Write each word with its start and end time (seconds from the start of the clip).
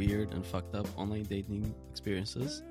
weird 0.00 0.32
and 0.32 0.46
fucked 0.46 0.74
up 0.74 0.86
online 0.96 1.24
dating 1.24 1.74
experiences. 1.90 2.62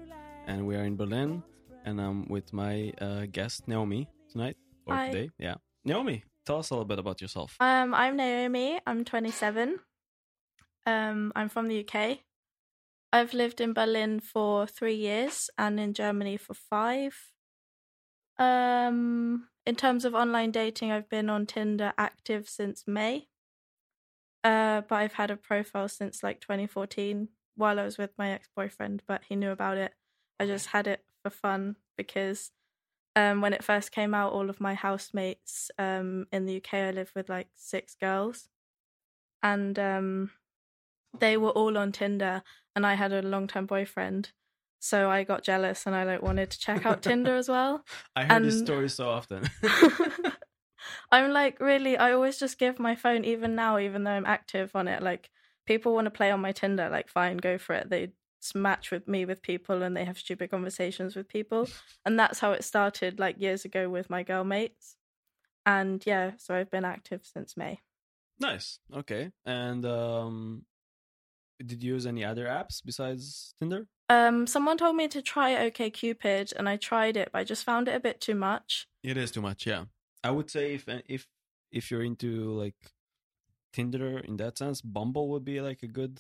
And 0.48 0.66
we 0.66 0.75
are 0.75 0.84
in 0.84 0.95
Berlin, 0.95 1.44
and 1.86 2.02
I'm 2.02 2.27
with 2.27 2.52
my 2.54 2.91
uh, 3.00 3.27
guest 3.32 3.68
Naomi 3.68 4.09
tonight 4.32 4.57
or 4.88 4.95
Hi. 4.95 5.12
today. 5.12 5.30
Yeah, 5.38 5.55
Naomi, 5.86 6.23
tell 6.48 6.57
us 6.57 6.71
a 6.71 6.73
little 6.73 6.85
bit 6.85 6.98
about 6.98 7.21
yourself. 7.21 7.55
Um, 7.59 7.94
I'm 7.94 8.18
Naomi. 8.18 8.80
I'm 8.88 9.05
27. 9.05 9.77
Um, 10.88 11.31
I'm 11.35 11.49
from 11.49 11.68
the 11.68 11.85
UK. 11.85 12.18
I've 13.13 13.35
lived 13.35 13.62
in 13.62 13.73
Berlin 13.73 14.20
for 14.20 14.66
three 14.66 14.96
years 14.96 15.52
and 15.55 15.80
in 15.80 15.93
Germany 15.93 16.35
for 16.35 16.55
five. 16.55 17.16
Um, 18.40 19.49
in 19.68 19.76
terms 19.76 20.04
of 20.04 20.16
online 20.16 20.49
dating, 20.49 20.91
I've 20.91 21.09
been 21.09 21.30
on 21.30 21.46
Tinder 21.46 21.93
active 21.96 22.49
since 22.49 22.85
May. 22.88 23.29
Uh, 24.43 24.81
but 24.88 24.95
I've 24.95 25.13
had 25.13 25.31
a 25.31 25.35
profile 25.38 25.89
since 25.89 26.23
like 26.23 26.39
2014 26.39 27.27
while 27.55 27.79
I 27.79 27.84
was 27.84 27.98
with 27.98 28.11
my 28.17 28.31
ex 28.31 28.48
boyfriend, 28.55 29.03
but 29.07 29.21
he 29.27 29.35
knew 29.35 29.52
about 29.52 29.77
it. 29.77 29.93
I 30.39 30.45
just 30.45 30.67
had 30.67 30.88
it 30.88 31.03
for 31.21 31.29
fun 31.29 31.75
because 31.98 32.52
um, 33.15 33.41
when 33.41 33.53
it 33.53 33.63
first 33.63 33.91
came 33.91 34.13
out, 34.13 34.31
all 34.31 34.49
of 34.49 34.62
my 34.62 34.75
housemates 34.75 35.70
um, 35.77 36.27
in 36.31 36.45
the 36.45 36.57
UK, 36.57 36.73
I 36.75 36.91
lived 36.91 37.12
with 37.15 37.27
like 37.27 37.48
six 37.55 37.95
girls, 37.95 38.48
and 39.43 39.77
um, 39.77 40.31
they 41.20 41.35
were 41.35 41.49
all 41.49 41.77
on 41.77 41.91
Tinder, 41.91 42.43
and 42.76 42.85
I 42.85 42.93
had 42.93 43.12
a 43.12 43.21
long 43.21 43.48
term 43.48 43.65
boyfriend. 43.65 44.31
So 44.81 45.09
I 45.09 45.26
got 45.26 45.43
jealous 45.43 45.85
and 45.85 45.93
I 45.93 46.05
like 46.05 46.21
wanted 46.21 46.51
to 46.51 46.59
check 46.59 46.85
out 46.85 47.01
Tinder 47.01 47.35
as 47.35 47.49
well. 47.49 47.84
I 48.15 48.24
heard 48.24 48.46
this 48.46 48.55
and- 48.55 48.65
story 48.65 48.87
so 48.87 49.09
often. 49.09 49.49
I'm 51.12 51.32
like 51.32 51.60
really 51.60 51.98
I 51.98 52.12
always 52.13 52.38
just 52.38 52.57
give 52.60 52.79
my 52.79 52.96
phone 52.96 53.26
even 53.26 53.55
now 53.55 53.79
even 53.79 54.04
though 54.04 54.12
I'm 54.12 54.26
active 54.26 54.76
on 54.76 54.88
it 54.88 55.02
like 55.02 55.29
people 55.65 55.93
want 55.93 56.05
to 56.05 56.12
play 56.12 56.32
on 56.32 56.40
my 56.40 56.52
Tinder 56.52 56.90
like 56.90 57.10
fine 57.10 57.38
go 57.38 57.57
for 57.57 57.74
it 57.74 57.90
they 57.90 58.12
match 58.55 58.90
with 58.91 59.07
me 59.07 59.26
with 59.26 59.41
people 59.41 59.84
and 59.84 59.96
they 59.98 60.05
have 60.05 60.18
stupid 60.18 60.49
conversations 60.49 61.15
with 61.15 61.27
people 61.27 61.68
and 62.05 62.18
that's 62.18 62.40
how 62.40 62.52
it 62.54 62.63
started 62.63 63.20
like 63.20 63.40
years 63.41 63.65
ago 63.65 63.90
with 63.90 64.09
my 64.09 64.24
girl 64.24 64.44
mates 64.44 64.96
and 65.66 66.06
yeah 66.06 66.31
so 66.38 66.56
I've 66.56 66.72
been 66.72 66.85
active 66.85 67.22
since 67.24 67.57
May 67.57 67.80
nice. 68.40 68.80
Okay. 68.94 69.31
And 69.46 69.85
um, 69.85 70.63
did 71.66 71.84
you 71.84 71.94
use 71.96 72.06
any 72.07 72.24
other 72.24 72.46
apps 72.46 72.81
besides 72.84 73.53
Tinder? 73.59 73.88
um 74.09 74.47
someone 74.47 74.78
told 74.78 74.96
me 74.96 75.07
to 75.07 75.22
try 75.22 75.56
OK 75.66 75.90
Cupid 75.91 76.52
and 76.56 76.68
I 76.68 76.78
tried 76.78 77.18
it 77.18 77.30
but 77.31 77.40
I 77.40 77.44
just 77.44 77.63
found 77.63 77.88
it 77.88 77.96
a 77.96 78.00
bit 78.00 78.19
too 78.22 78.35
much 78.35 78.88
It 79.03 79.18
is 79.18 79.31
too 79.31 79.41
much. 79.41 79.68
Yeah, 79.68 79.85
I 80.23 80.31
would 80.31 80.50
say 80.50 80.73
if 80.75 80.85
if 81.07 81.28
if 81.72 81.91
you're 81.91 82.03
into 82.03 82.51
like 82.51 82.75
Tinder 83.73 84.19
in 84.19 84.38
that 84.38 84.57
sense, 84.57 84.81
Bumble 84.81 85.29
would 85.29 85.45
be 85.45 85.62
like 85.62 85.84
a 85.84 85.88
good 85.88 86.19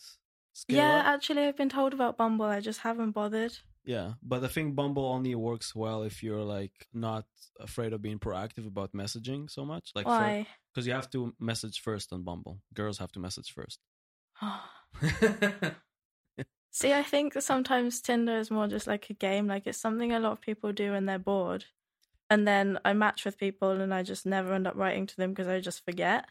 scale 0.53 0.77
yeah 0.77 0.99
up. 0.99 1.05
actually 1.05 1.43
I've 1.43 1.57
been 1.57 1.69
told 1.69 1.93
about 1.93 2.17
Bumble 2.17 2.45
I 2.45 2.59
just 2.59 2.81
haven't 2.81 3.11
bothered 3.11 3.55
Yeah, 3.85 4.13
but 4.21 4.43
I 4.43 4.47
think 4.47 4.75
Bumble 4.75 5.05
only 5.05 5.33
works 5.35 5.73
well 5.73 6.03
if 6.03 6.21
you're 6.21 6.43
like 6.43 6.87
not 6.93 7.25
afraid 7.59 7.93
of 7.93 8.01
being 8.01 8.19
proactive 8.19 8.67
about 8.67 8.93
messaging 8.93 9.49
so 9.49 9.65
much. 9.65 9.91
Like, 9.95 10.05
why 10.05 10.47
Because 10.69 10.85
you 10.85 10.93
have 10.93 11.09
to 11.11 11.33
message 11.39 11.79
first 11.79 12.13
on 12.13 12.23
Bumble. 12.23 12.59
Girls 12.73 12.99
have 12.99 13.11
to 13.13 13.19
message 13.19 13.51
first. 13.51 13.79
See, 16.71 16.93
I 16.93 17.03
think 17.03 17.33
sometimes 17.41 18.01
Tinder 18.01 18.37
is 18.37 18.51
more 18.51 18.67
just 18.67 18.87
like 18.87 19.09
a 19.09 19.13
game. 19.13 19.47
Like 19.47 19.65
it's 19.65 19.77
something 19.77 20.11
a 20.11 20.19
lot 20.19 20.33
of 20.33 20.41
people 20.41 20.71
do 20.71 20.91
when 20.91 21.05
they're 21.05 21.17
bored. 21.19 21.65
And 22.29 22.47
then 22.47 22.77
I 22.85 22.93
match 22.93 23.25
with 23.25 23.37
people 23.37 23.71
and 23.71 23.93
I 23.93 24.03
just 24.03 24.25
never 24.25 24.53
end 24.53 24.67
up 24.67 24.75
writing 24.75 25.07
to 25.07 25.15
them 25.17 25.31
because 25.31 25.47
I 25.47 25.59
just 25.59 25.83
forget. 25.83 26.25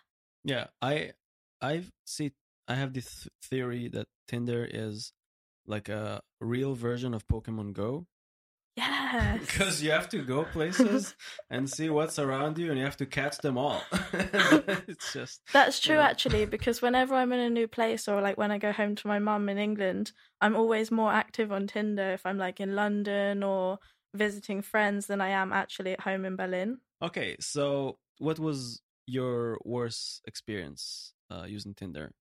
yeah, 0.44 0.66
I 0.80 1.12
I 1.60 1.82
see. 2.06 2.32
I 2.68 2.74
have 2.74 2.92
this 2.92 3.26
theory 3.42 3.88
that 3.88 4.06
Tinder 4.28 4.68
is 4.70 5.12
like 5.66 5.88
a 5.88 6.20
real 6.40 6.74
version 6.74 7.14
of 7.14 7.26
Pokemon 7.26 7.72
Go 7.72 8.06
Yes. 8.76 9.40
because 9.40 9.82
you 9.82 9.90
have 9.90 10.08
to 10.10 10.22
go 10.22 10.44
places 10.44 11.14
and 11.50 11.68
see 11.68 11.90
what's 11.90 12.18
around 12.18 12.58
you 12.58 12.68
and 12.70 12.78
you 12.78 12.84
have 12.84 12.96
to 12.98 13.06
catch 13.06 13.38
them 13.38 13.58
all. 13.58 13.82
it's 14.12 15.12
just 15.12 15.40
That's 15.52 15.80
true 15.80 15.96
Yeah. 15.96 16.04
actually, 16.06 16.44
because 16.46 16.80
whenever 16.80 17.14
I'm 17.14 17.32
in 17.32 17.40
a 17.40 17.50
new 17.50 17.66
place 17.66 18.06
or 18.06 18.20
like 18.20 18.38
when 18.38 18.50
I 18.52 18.58
go 18.58 18.70
home 18.70 18.94
to 18.96 19.08
my 19.08 19.18
mum 19.18 19.48
in 19.48 19.58
England, 19.58 20.12
I'm 20.40 20.54
always 20.54 20.90
more 20.92 21.12
active 21.12 21.50
on 21.50 21.66
Tinder 21.66 22.12
if 22.12 22.24
I'm 22.24 22.38
like 22.38 22.60
in 22.60 22.76
London 22.76 23.42
or 23.42 23.78
visiting 24.18 24.62
friends 24.62 25.06
than 25.06 25.20
I 25.20 25.28
am 25.30 25.52
actually 25.52 25.92
at 25.92 26.00
home 26.00 26.24
in 26.24 26.36
Berlin. 26.36 26.78
okay. 27.02 27.36
So, 27.40 27.98
what 28.18 28.38
was 28.38 28.82
your 29.06 29.58
worst 29.64 30.22
experience 30.26 31.14
uh, 31.30 31.44
using 31.48 31.74
Tinder? 31.74 32.12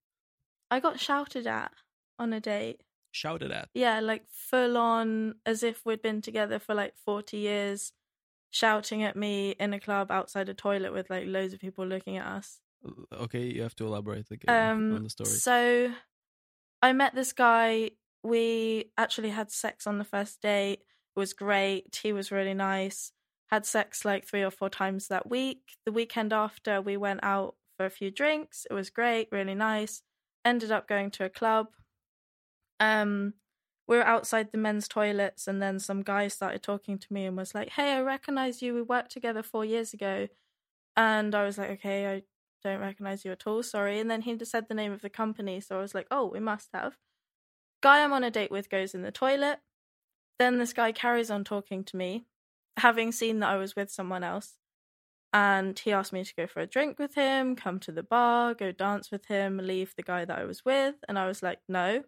I 0.72 0.80
got 0.80 1.00
shouted 1.00 1.48
at 1.48 1.72
on 2.20 2.34
a 2.34 2.40
date. 2.40 2.82
Shouted 3.12 3.52
at. 3.52 3.70
Yeah, 3.74 4.00
like 4.00 4.24
full 4.30 4.78
on 4.78 5.36
as 5.46 5.64
if 5.64 5.86
we'd 5.86 6.02
been 6.02 6.22
together 6.22 6.60
for 6.60 6.76
like 6.76 6.94
40 7.06 7.38
years, 7.38 7.94
shouting 8.52 9.04
at 9.04 9.16
me 9.16 9.52
in 9.60 9.74
a 9.74 9.80
club 9.80 10.12
outside 10.12 10.50
a 10.50 10.54
toilet 10.54 10.94
with 10.94 11.10
like 11.10 11.26
loads 11.28 11.54
of 11.54 11.60
people 11.60 11.86
looking 11.86 12.18
at 12.18 12.28
us. 12.28 12.60
Okay, 13.12 13.46
you 13.46 13.62
have 13.64 13.76
to 13.76 13.86
elaborate 13.88 14.30
again 14.32 14.56
on 14.56 14.70
Um 14.72 15.04
the 15.04 15.10
story. 15.10 15.30
so 15.30 15.92
I 16.82 16.94
met 16.94 17.16
this 17.16 17.34
guy, 17.34 17.92
we 18.24 18.92
actually 18.98 19.30
had 19.30 19.52
sex 19.52 19.88
on 19.88 19.98
the 19.98 20.04
first 20.06 20.42
date. 20.42 20.80
Was 21.18 21.34
great. 21.34 21.98
He 22.02 22.14
was 22.14 22.32
really 22.32 22.54
nice. 22.54 23.12
Had 23.48 23.66
sex 23.66 24.06
like 24.06 24.26
3 24.26 24.42
or 24.44 24.52
4 24.52 24.70
times 24.70 25.10
that 25.10 25.30
week. 25.30 25.78
The 25.86 25.92
weekend 25.92 26.32
after 26.32 26.82
we 26.82 26.96
went 26.96 27.22
out 27.24 27.58
for 27.76 27.86
a 27.86 27.90
few 27.90 28.10
drinks. 28.12 28.66
It 28.70 28.74
was 28.74 28.90
great, 28.90 29.28
really 29.34 29.56
nice. 29.56 30.04
Ended 30.46 30.72
up 30.72 30.88
going 30.88 31.12
to 31.12 31.26
a 31.26 31.30
club. 31.30 31.68
Um 32.80 33.34
we 33.88 33.96
were 33.98 34.04
outside 34.06 34.52
the 34.52 34.58
men's 34.58 34.88
toilets 34.88 35.48
and 35.48 35.62
then 35.62 35.80
some 35.80 36.04
guy 36.04 36.28
started 36.28 36.62
talking 36.62 36.98
to 37.00 37.14
me 37.14 37.26
and 37.26 37.38
was 37.38 37.56
like, 37.56 37.70
"Hey, 37.70 37.94
I 37.94 38.02
recognize 38.02 38.62
you. 38.62 38.74
We 38.74 38.82
worked 38.82 39.12
together 39.12 39.42
4 39.44 39.64
years 39.66 39.94
ago." 39.94 40.28
And 40.98 41.36
I 41.36 41.46
was 41.46 41.58
like, 41.60 41.72
"Okay, 41.72 42.08
I 42.16 42.24
don't 42.64 42.80
recognize 42.82 43.26
you 43.26 43.32
at 43.34 43.48
all. 43.48 43.64
Sorry." 43.64 44.00
And 44.00 44.12
then 44.12 44.24
he 44.24 44.36
just 44.38 44.52
said 44.52 44.68
the 44.70 44.76
name 44.76 44.92
of 44.94 45.02
the 45.04 45.10
company, 45.12 45.62
so 45.62 45.78
I 45.80 45.82
was 45.82 45.96
like, 45.96 46.08
"Oh, 46.12 46.28
we 46.28 46.40
must 46.42 46.70
have." 46.74 46.98
Guy 47.82 48.04
I'm 48.04 48.14
on 48.14 48.24
a 48.26 48.32
date 48.32 48.52
with 48.52 48.70
goes 48.70 48.96
in 48.96 49.04
the 49.04 49.12
toilet. 49.12 49.62
Then 50.40 50.60
this 50.60 50.74
guy 50.74 50.92
carries 50.92 51.32
on 51.32 51.44
talking 51.44 51.84
to 51.86 51.98
me, 51.98 52.26
having 52.78 53.12
seen 53.12 53.40
that 53.40 53.50
I 53.50 53.58
was 53.58 53.76
with 53.76 53.90
someone 53.90 54.24
else. 54.24 54.54
And 55.34 55.78
he 55.78 55.92
asked 55.92 56.14
me 56.14 56.24
to 56.24 56.36
go 56.36 56.48
for 56.48 56.62
a 56.62 56.68
drink 56.68 57.00
with 57.00 57.16
him, 57.16 57.56
come 57.56 57.80
to 57.82 57.92
the 57.92 58.04
bar, 58.04 58.54
go 58.54 58.72
dance 58.72 59.12
with 59.12 59.26
him, 59.26 59.58
leave 59.58 59.94
the 59.96 60.04
guy 60.04 60.26
that 60.26 60.38
I 60.38 60.46
was 60.46 60.64
with. 60.64 60.96
And 61.08 61.20
I 61.20 61.28
was 61.28 61.44
like, 61.44 61.60
no. 61.68 62.04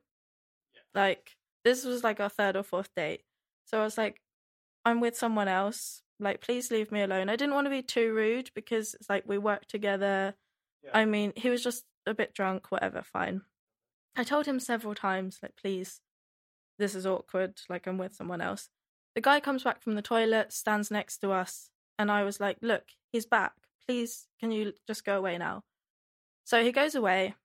Like, 0.95 1.35
this 1.65 1.83
was 1.83 2.03
like 2.03 2.19
our 2.19 2.29
third 2.29 2.55
or 2.55 2.63
fourth 2.63 2.89
date. 2.95 3.23
So 3.65 3.79
I 3.79 3.83
was 3.83 3.97
like, 3.97 4.21
I'm 4.85 5.01
with 5.01 5.17
someone 5.17 5.47
else. 5.47 6.01
Like, 6.19 6.41
please 6.41 6.71
leave 6.71 6.91
me 6.91 7.01
alone. 7.01 7.29
I 7.29 7.35
didn't 7.35 7.55
want 7.55 7.65
to 7.65 7.71
be 7.71 7.81
too 7.81 8.13
rude 8.13 8.51
because 8.55 8.93
it's 8.93 9.09
like 9.09 9.23
we 9.27 9.37
work 9.37 9.65
together. 9.65 10.35
I 10.93 11.05
mean, 11.05 11.33
he 11.35 11.49
was 11.49 11.63
just 11.63 11.85
a 12.05 12.13
bit 12.13 12.33
drunk, 12.33 12.71
whatever, 12.71 13.03
fine. 13.03 13.41
I 14.15 14.23
told 14.23 14.45
him 14.45 14.59
several 14.59 14.95
times, 14.95 15.39
like, 15.43 15.55
please, 15.55 16.01
this 16.79 16.95
is 16.95 17.05
awkward. 17.05 17.59
Like, 17.69 17.85
I'm 17.85 17.97
with 17.97 18.15
someone 18.15 18.41
else. 18.41 18.69
The 19.15 19.21
guy 19.21 19.39
comes 19.39 19.63
back 19.63 19.81
from 19.81 19.95
the 19.95 20.01
toilet, 20.01 20.53
stands 20.53 20.89
next 20.89 21.17
to 21.19 21.31
us, 21.31 21.69
and 21.97 22.11
I 22.11 22.23
was 22.23 22.39
like, 22.39 22.57
look, 22.61 22.85
he's 23.11 23.25
back. 23.25 23.53
Please, 23.85 24.27
can 24.39 24.51
you 24.51 24.73
just 24.87 25.05
go 25.05 25.17
away 25.17 25.37
now? 25.37 25.63
So 26.45 26.63
he 26.63 26.71
goes 26.71 26.95
away, 26.95 27.35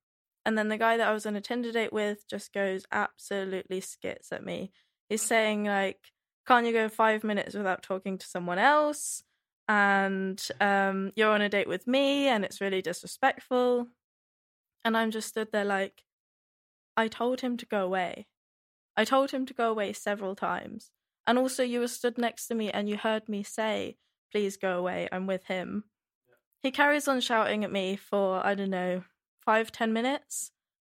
and 0.46 0.56
then 0.56 0.68
the 0.68 0.78
guy 0.78 0.96
that 0.96 1.08
I 1.08 1.12
was 1.12 1.26
on 1.26 1.36
a 1.36 1.40
Tinder 1.40 1.72
date 1.72 1.92
with 1.92 2.28
just 2.28 2.52
goes 2.52 2.86
absolutely 2.92 3.80
skits 3.80 4.30
at 4.30 4.44
me. 4.44 4.70
He's 5.08 5.22
saying, 5.22 5.64
like, 5.64 6.12
can't 6.46 6.66
you 6.66 6.72
go 6.72 6.88
five 6.88 7.24
minutes 7.24 7.54
without 7.54 7.82
talking 7.82 8.18
to 8.18 8.26
someone 8.26 8.58
else? 8.58 9.22
And 9.66 10.46
um, 10.60 11.12
you're 11.16 11.32
on 11.32 11.40
a 11.40 11.48
date 11.48 11.68
with 11.68 11.86
me, 11.86 12.28
and 12.28 12.44
it's 12.44 12.60
really 12.60 12.82
disrespectful. 12.82 13.88
And 14.84 14.96
I'm 14.96 15.10
just 15.10 15.28
stood 15.28 15.50
there 15.50 15.64
like, 15.64 16.02
I 16.96 17.08
told 17.08 17.40
him 17.40 17.56
to 17.56 17.66
go 17.66 17.84
away. 17.84 18.26
I 18.96 19.04
told 19.04 19.30
him 19.30 19.46
to 19.46 19.54
go 19.54 19.70
away 19.70 19.92
several 19.92 20.34
times. 20.34 20.90
And 21.26 21.38
also, 21.38 21.62
you 21.62 21.80
were 21.80 21.88
stood 21.88 22.18
next 22.18 22.46
to 22.48 22.54
me 22.54 22.70
and 22.70 22.88
you 22.88 22.96
heard 22.96 23.28
me 23.28 23.42
say, 23.42 23.96
please 24.30 24.56
go 24.56 24.78
away, 24.78 25.08
I'm 25.10 25.26
with 25.26 25.44
him. 25.44 25.84
He 26.60 26.70
carries 26.70 27.08
on 27.08 27.20
shouting 27.20 27.64
at 27.64 27.72
me 27.72 27.96
for, 27.96 28.44
I 28.44 28.54
don't 28.54 28.70
know, 28.70 29.04
five, 29.40 29.72
ten 29.72 29.92
minutes. 29.92 30.50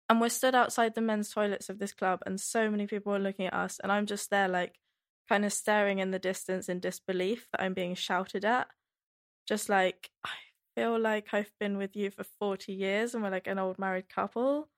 And 0.10 0.22
we're 0.22 0.30
stood 0.30 0.56
outside 0.56 0.96
the 0.96 1.02
men's 1.02 1.30
toilets 1.30 1.70
of 1.70 1.80
this 1.80 1.94
club, 1.94 2.24
and 2.26 2.40
so 2.40 2.70
many 2.70 2.88
people 2.88 3.14
are 3.14 3.20
looking 3.20 3.48
at 3.48 3.54
us. 3.54 3.80
And 3.84 3.92
I'm 3.92 4.06
just 4.06 4.30
there, 4.30 4.48
like, 4.48 4.80
kind 5.28 5.46
of 5.46 5.52
staring 5.52 6.00
in 6.00 6.12
the 6.12 6.20
distance 6.20 6.70
in 6.70 6.80
disbelief 6.80 7.48
that 7.52 7.62
I'm 7.62 7.74
being 7.74 7.96
shouted 7.96 8.46
at. 8.46 8.68
Just 9.46 9.70
like, 9.70 10.10
I 10.24 10.30
feel 10.76 11.00
like 11.00 11.34
I've 11.34 11.52
been 11.60 11.78
with 11.78 11.96
you 11.96 12.12
for 12.12 12.24
40 12.24 12.74
years 12.74 13.14
and 13.14 13.24
we're 13.24 13.30
like 13.30 13.48
an 13.48 13.60
old 13.60 13.80
married 13.80 14.10
couple. 14.10 14.70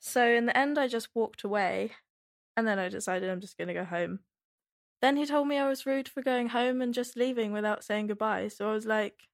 So 0.00 0.26
in 0.26 0.46
the 0.46 0.56
end, 0.56 0.78
I 0.78 0.88
just 0.88 1.08
walked 1.14 1.44
away 1.44 1.92
and 2.56 2.66
then 2.66 2.78
I 2.78 2.88
decided 2.88 3.30
I'm 3.30 3.40
just 3.40 3.56
going 3.58 3.68
to 3.68 3.74
go 3.74 3.84
home. 3.84 4.20
Then 5.02 5.16
he 5.16 5.26
told 5.26 5.48
me 5.48 5.58
I 5.58 5.68
was 5.68 5.86
rude 5.86 6.08
for 6.08 6.22
going 6.22 6.48
home 6.48 6.82
and 6.82 6.94
just 6.94 7.16
leaving 7.16 7.52
without 7.52 7.84
saying 7.84 8.08
goodbye. 8.08 8.48
So 8.48 8.68
I 8.68 8.72
was 8.72 8.86
like, 8.86 9.28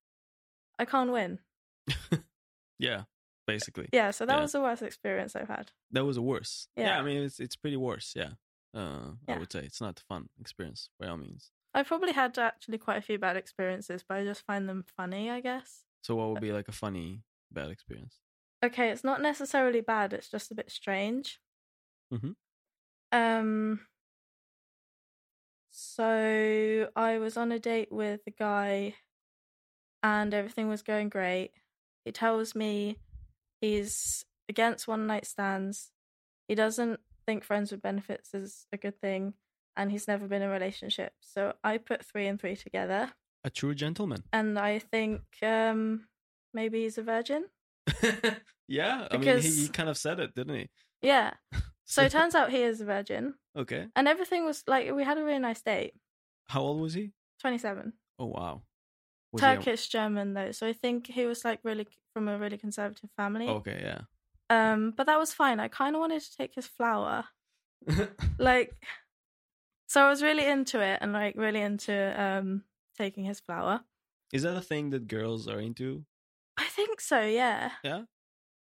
I 0.78 0.84
can't 0.84 1.12
win. 1.12 1.40
yeah, 2.78 3.04
basically. 3.46 3.88
Yeah, 3.92 4.10
so 4.10 4.26
that 4.26 4.36
Yeah. 4.36 4.42
was 4.42 4.52
the 4.52 4.60
worst 4.60 4.82
experience 4.82 5.36
I've 5.36 5.48
had. 5.48 5.72
That 5.90 6.04
was 6.04 6.18
worse. 6.18 6.68
Yeah, 6.76 6.84
Yeah. 6.84 6.98
I 6.98 7.02
mean 7.02 7.22
it's 7.22 7.40
it's 7.40 7.56
pretty 7.56 7.76
worse. 7.76 8.14
Yeah, 8.16 8.32
uh, 8.74 9.12
I 9.28 9.38
would 9.38 9.52
say 9.52 9.60
it's 9.64 9.80
not 9.80 10.00
a 10.00 10.04
fun 10.04 10.28
experience 10.40 10.90
by 10.98 11.08
all 11.08 11.16
means. 11.18 11.52
I've 11.74 11.86
probably 11.86 12.12
had 12.12 12.38
actually 12.38 12.78
quite 12.78 12.98
a 12.98 13.02
few 13.02 13.18
bad 13.18 13.36
experiences, 13.36 14.04
but 14.06 14.18
I 14.18 14.24
just 14.24 14.44
find 14.44 14.68
them 14.68 14.84
funny, 14.96 15.30
I 15.30 15.40
guess. 15.40 15.84
So 16.02 16.16
what 16.16 16.30
would 16.30 16.40
be 16.40 16.52
like 16.52 16.68
a 16.68 16.72
funny 16.72 17.22
bad 17.50 17.70
experience? 17.70 18.20
Okay, 18.64 18.90
it's 18.90 19.04
not 19.04 19.20
necessarily 19.20 19.80
bad, 19.80 20.12
it's 20.12 20.28
just 20.30 20.50
a 20.50 20.54
bit 20.54 20.70
strange. 20.70 21.40
Mhm. 22.12 22.34
Um 23.12 23.80
so 25.70 26.88
I 26.94 27.18
was 27.18 27.36
on 27.36 27.52
a 27.52 27.58
date 27.58 27.90
with 27.90 28.20
a 28.26 28.30
guy 28.30 28.94
and 30.02 30.34
everything 30.34 30.68
was 30.68 30.82
going 30.82 31.08
great. 31.08 31.52
He 32.04 32.12
tells 32.12 32.54
me 32.54 32.98
he's 33.60 34.24
against 34.48 34.88
one 34.88 35.06
night 35.06 35.26
stands. 35.26 35.90
He 36.48 36.54
doesn't 36.54 37.00
think 37.26 37.44
friends 37.44 37.70
with 37.70 37.82
benefits 37.82 38.34
is 38.34 38.66
a 38.72 38.76
good 38.76 39.00
thing 39.00 39.34
and 39.76 39.90
he's 39.90 40.08
never 40.08 40.26
been 40.26 40.42
in 40.42 40.48
a 40.48 40.52
relationship. 40.52 41.12
So 41.20 41.54
I 41.62 41.78
put 41.78 42.04
3 42.04 42.26
and 42.26 42.40
3 42.40 42.56
together 42.56 43.12
A 43.44 43.50
true 43.50 43.74
gentleman. 43.74 44.22
and 44.32 44.58
I 44.58 44.78
think 44.78 45.22
um 45.42 46.04
maybe 46.52 46.82
he's 46.82 46.98
a 46.98 47.02
virgin. 47.02 47.46
yeah, 48.68 49.08
I 49.10 49.16
mean 49.16 49.38
he, 49.38 49.48
he 49.48 49.68
kind 49.68 49.88
of 49.88 49.96
said 49.96 50.20
it, 50.20 50.34
didn't 50.34 50.54
he? 50.56 50.68
Yeah. 51.00 51.32
So 51.92 52.02
it 52.02 52.12
turns 52.12 52.34
out 52.34 52.50
he 52.50 52.62
is 52.62 52.80
a 52.80 52.84
virgin. 52.84 53.34
okay. 53.56 53.86
And 53.96 54.08
everything 54.08 54.44
was 54.46 54.62
like 54.66 54.90
we 54.92 55.04
had 55.04 55.18
a 55.18 55.24
really 55.24 55.38
nice 55.38 55.60
date. 55.62 55.94
How 56.48 56.60
old 56.62 56.80
was 56.80 56.94
he? 56.94 57.12
27. 57.40 57.92
Oh 58.18 58.26
wow. 58.26 58.62
Was 59.32 59.40
he 59.42 59.46
Turkish 59.46 59.88
German 59.88 60.34
though. 60.34 60.52
So 60.52 60.66
I 60.66 60.72
think 60.72 61.06
he 61.06 61.26
was 61.26 61.44
like 61.44 61.60
really 61.62 61.86
from 62.14 62.28
a 62.28 62.38
really 62.38 62.58
conservative 62.58 63.10
family. 63.16 63.48
okay, 63.48 63.80
yeah. 63.82 64.00
Um 64.50 64.92
but 64.96 65.06
that 65.06 65.18
was 65.18 65.32
fine. 65.34 65.60
I 65.60 65.68
kind 65.68 65.94
of 65.96 66.00
wanted 66.00 66.22
to 66.22 66.36
take 66.36 66.54
his 66.54 66.66
flower. 66.66 67.24
Like 68.38 68.74
so 69.88 70.02
I 70.04 70.08
was 70.08 70.22
really 70.22 70.46
into 70.46 70.80
it 70.80 70.98
and 71.02 71.12
like 71.12 71.34
really 71.36 71.60
into 71.60 71.92
um 72.20 72.64
taking 72.96 73.24
his 73.24 73.40
flower. 73.40 73.80
Is 74.32 74.42
that 74.44 74.56
a 74.56 74.62
thing 74.62 74.90
that 74.90 75.08
girls 75.08 75.46
are 75.48 75.60
into? 75.60 76.04
I 76.56 76.64
think 76.64 77.00
so, 77.00 77.20
Yeah. 77.20 77.70
yeah. 77.84 78.02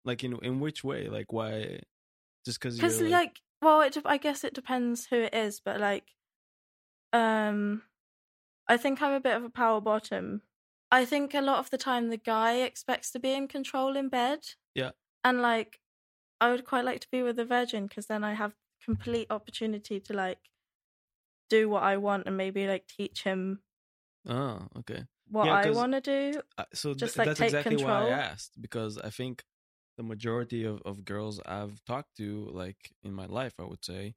Like 0.05 0.23
in 0.23 0.37
in 0.43 0.59
which 0.59 0.83
way? 0.83 1.09
Like 1.09 1.33
why? 1.33 1.81
Just 2.47 2.61
because 2.61 2.79
Cuz 2.79 2.99
you're 3.01 3.09
like, 3.09 3.41
well, 3.61 3.81
it, 3.81 3.97
I 4.05 4.17
guess 4.17 4.45
it 4.45 4.53
depends 4.53 5.07
who 5.07 5.17
it 5.17 5.33
is, 5.33 5.59
but 5.59 5.81
like 5.81 6.15
um 7.11 7.83
I 8.67 8.77
think 8.77 9.01
I'm 9.01 9.13
a 9.13 9.19
bit 9.19 9.35
of 9.35 9.43
a 9.43 9.49
power 9.49 9.81
bottom. 9.81 10.43
I 10.91 11.03
think 11.03 11.33
a 11.33 11.41
lot 11.41 11.59
of 11.59 11.69
the 11.69 11.77
time 11.77 12.07
the 12.07 12.17
guy 12.17 12.53
expects 12.61 13.11
to 13.11 13.19
be 13.19 13.33
in 13.33 13.49
control 13.49 13.97
in 13.97 14.07
bed. 14.07 14.39
Yeah. 14.73 14.91
And 15.25 15.41
like 15.41 15.81
I 16.39 16.51
would 16.51 16.63
quite 16.63 16.85
like 16.85 17.01
to 17.01 17.09
be 17.11 17.21
with 17.21 17.37
a 17.39 17.45
virgin 17.45 17.87
because 17.87 18.05
then 18.05 18.23
I 18.23 18.33
have 18.35 18.55
complete 18.81 19.27
opportunity 19.29 19.99
to 19.99 20.13
like 20.13 20.49
do 21.49 21.67
what 21.69 21.83
I 21.83 21.97
want 21.97 22.27
and 22.27 22.37
maybe 22.37 22.67
like 22.67 22.87
teach 22.87 23.23
him 23.23 23.59
Oh, 24.29 24.67
okay. 24.79 25.03
what 25.29 25.45
Yeah, 25.45 25.53
I 25.53 25.71
want 25.71 25.93
to 25.93 26.01
do. 26.01 26.41
Uh, 26.57 26.65
so 26.73 26.89
th- 26.93 26.99
Just, 26.99 27.17
like, 27.17 27.27
that's 27.27 27.39
take 27.39 27.49
exactly 27.49 27.77
why 27.77 28.05
I 28.05 28.09
asked 28.09 28.61
because 28.61 28.97
I 28.97 29.09
think 29.09 29.43
the 29.97 30.03
majority 30.03 30.63
of, 30.63 30.81
of 30.85 31.03
girls 31.03 31.41
I've 31.45 31.83
talked 31.85 32.15
to, 32.17 32.49
like 32.51 32.91
in 33.03 33.13
my 33.13 33.25
life, 33.25 33.53
I 33.59 33.63
would 33.63 33.83
say, 33.83 34.13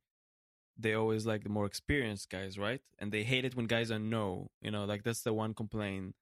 they 0.78 0.94
always 0.94 1.26
like 1.26 1.42
the 1.42 1.50
more 1.50 1.66
experienced 1.66 2.30
guys, 2.30 2.58
right? 2.58 2.80
And 2.98 3.10
they 3.12 3.22
hate 3.22 3.44
it 3.44 3.56
when 3.56 3.66
guys 3.66 3.90
are 3.90 3.98
no. 3.98 4.48
You 4.62 4.70
know, 4.70 4.84
like 4.84 5.02
that's 5.02 5.22
the 5.22 5.32
one 5.32 5.54
complaint 5.54 6.14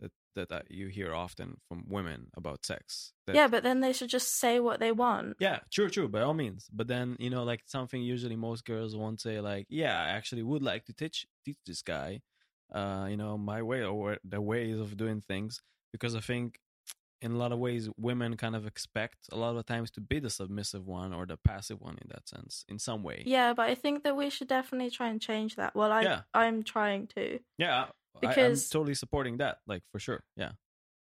that 0.00 0.12
that 0.36 0.52
I, 0.52 0.62
you 0.68 0.88
hear 0.88 1.14
often 1.14 1.58
from 1.68 1.84
women 1.88 2.26
about 2.36 2.66
sex. 2.66 3.12
That, 3.26 3.36
yeah, 3.36 3.48
but 3.48 3.62
then 3.62 3.80
they 3.80 3.92
should 3.92 4.10
just 4.10 4.38
say 4.38 4.60
what 4.60 4.80
they 4.80 4.92
want. 4.92 5.36
yeah, 5.38 5.60
true, 5.72 5.88
true, 5.88 6.08
by 6.08 6.20
all 6.22 6.34
means. 6.34 6.68
But 6.72 6.88
then 6.88 7.16
you 7.18 7.30
know, 7.30 7.44
like 7.44 7.62
something 7.66 8.02
usually 8.02 8.36
most 8.36 8.64
girls 8.64 8.96
won't 8.96 9.20
say, 9.20 9.40
like, 9.40 9.66
yeah, 9.68 10.00
I 10.00 10.08
actually 10.08 10.42
would 10.42 10.62
like 10.62 10.84
to 10.86 10.92
teach 10.92 11.26
teach 11.44 11.58
this 11.66 11.82
guy, 11.82 12.20
uh, 12.72 13.06
you 13.08 13.16
know, 13.16 13.38
my 13.38 13.62
way 13.62 13.84
or 13.84 14.18
the 14.24 14.40
ways 14.40 14.78
of 14.78 14.96
doing 14.96 15.20
things, 15.20 15.60
because 15.92 16.14
I 16.14 16.20
think 16.20 16.58
in 17.24 17.32
a 17.32 17.38
lot 17.42 17.52
of 17.52 17.58
ways 17.58 17.88
women 18.08 18.36
kind 18.36 18.54
of 18.54 18.66
expect 18.66 19.18
a 19.32 19.36
lot 19.36 19.56
of 19.56 19.64
times 19.66 19.90
to 19.92 20.00
be 20.00 20.18
the 20.20 20.30
submissive 20.30 20.84
one 20.86 21.10
or 21.16 21.24
the 21.26 21.36
passive 21.50 21.80
one 21.80 21.96
in 22.02 22.08
that 22.14 22.28
sense, 22.28 22.64
in 22.68 22.78
some 22.78 23.02
way. 23.02 23.22
Yeah, 23.26 23.54
but 23.58 23.66
I 23.72 23.74
think 23.74 24.04
that 24.04 24.14
we 24.16 24.28
should 24.30 24.48
definitely 24.48 24.90
try 24.90 25.08
and 25.08 25.20
change 25.20 25.56
that. 25.56 25.74
Well, 25.74 25.90
I 25.90 26.02
Yeah. 26.02 26.20
I'm 26.34 26.62
trying 26.62 27.06
to. 27.16 27.40
Yeah, 27.58 27.86
Because- 28.20 28.64
I'm 28.66 28.72
totally 28.78 28.94
supporting 28.94 29.38
that, 29.38 29.54
like 29.66 29.82
for 29.92 29.98
sure. 29.98 30.22
Yeah, 30.36 30.52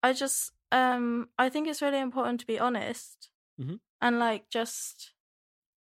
I 0.01 0.13
just 0.13 0.39
um 0.71 1.29
I 1.37 1.49
think 1.49 1.67
it's 1.67 1.81
really 1.81 1.99
important 1.99 2.39
to 2.41 2.47
be 2.47 2.59
honest 2.67 3.29
Mhm. 3.61 3.79
and 4.01 4.19
like 4.19 4.43
just 4.49 5.13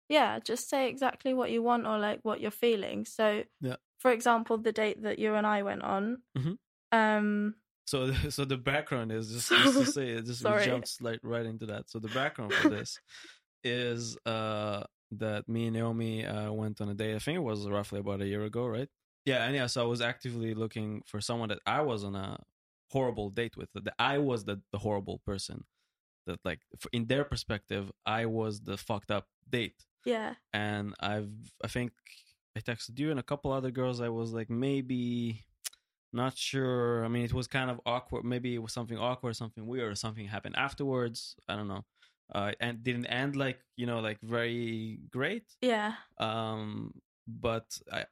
yeah, 0.08 0.38
just 0.50 0.68
say 0.70 0.88
exactly 0.88 1.32
what 1.34 1.50
you 1.50 1.62
want 1.62 1.86
or 1.86 1.98
like 1.98 2.20
what 2.22 2.40
you're 2.40 2.50
feeling. 2.66 3.04
So 3.04 3.44
Yeah. 3.60 3.76
for 3.98 4.10
example, 4.10 4.56
the 4.58 4.72
date 4.72 5.02
that 5.02 5.18
you 5.18 5.34
and 5.34 5.46
I 5.46 5.62
went 5.62 5.82
on, 5.82 6.22
Mhm. 6.36 6.58
um 6.92 7.54
So, 7.88 8.12
so 8.30 8.44
the 8.44 8.56
background 8.56 9.12
is 9.12 9.30
just, 9.30 9.48
just 9.48 9.78
to 9.78 9.86
say, 9.86 10.08
it 10.10 10.26
just 10.26 10.42
jumps 10.42 11.00
like 11.00 11.20
right 11.22 11.46
into 11.46 11.66
that. 11.66 11.90
So 11.90 11.98
the 11.98 12.08
background 12.08 12.52
for 12.52 12.68
this 12.68 12.98
is 13.64 14.16
uh 14.24 14.84
that 15.10 15.48
me 15.48 15.66
and 15.66 15.74
Naomi 15.74 16.24
uh, 16.24 16.52
went 16.52 16.80
on 16.80 16.90
a 16.90 16.94
date. 16.94 17.16
I 17.16 17.18
think 17.18 17.36
it 17.36 17.42
was 17.42 17.66
roughly 17.66 18.00
about 18.00 18.20
a 18.20 18.26
year 18.26 18.44
ago, 18.44 18.66
right? 18.66 18.88
Yeah, 19.24 19.44
and 19.44 19.54
yeah. 19.54 19.66
So 19.66 19.82
I 19.82 19.86
was 19.86 20.00
actively 20.00 20.54
looking 20.54 21.02
for 21.06 21.20
someone 21.20 21.48
that 21.48 21.60
I 21.66 21.80
was 21.80 22.04
on 22.04 22.14
a 22.14 22.38
horrible 22.90 23.30
date 23.30 23.56
with. 23.56 23.70
That 23.72 23.94
I 23.98 24.18
was 24.18 24.44
the 24.44 24.60
the 24.70 24.78
horrible 24.78 25.20
person. 25.24 25.64
That 26.26 26.40
like 26.44 26.60
in 26.92 27.06
their 27.06 27.24
perspective, 27.24 27.90
I 28.04 28.26
was 28.26 28.60
the 28.60 28.76
fucked 28.76 29.10
up 29.10 29.26
date 29.48 29.82
yeah. 30.08 30.34
and 30.52 30.94
I've 31.00 31.30
I 31.62 31.68
think 31.68 31.92
I 32.56 32.60
texted 32.60 32.98
you 32.98 33.10
and 33.10 33.20
a 33.20 33.22
couple 33.22 33.52
other 33.52 33.70
girls. 33.70 34.00
I 34.00 34.08
was 34.08 34.32
like 34.32 34.50
maybe 34.50 35.44
not 36.12 36.36
sure. 36.36 37.04
I 37.04 37.08
mean, 37.08 37.24
it 37.24 37.32
was 37.32 37.46
kind 37.46 37.70
of 37.70 37.80
awkward. 37.86 38.24
Maybe 38.24 38.54
it 38.54 38.58
was 38.62 38.72
something 38.72 38.98
awkward, 38.98 39.36
something 39.36 39.66
weird, 39.66 39.92
or 39.92 39.94
something 39.94 40.26
happened 40.26 40.56
afterwards. 40.56 41.36
I 41.48 41.56
don't 41.56 41.68
know. 41.68 41.84
Uh, 42.34 42.52
and 42.60 42.82
didn't 42.82 43.06
end 43.06 43.36
like 43.36 43.58
you 43.76 43.86
know 43.86 44.00
like 44.00 44.18
very 44.22 45.00
great. 45.10 45.44
Yeah. 45.60 45.94
Um, 46.18 46.94
but 47.26 47.78
I. 47.92 48.06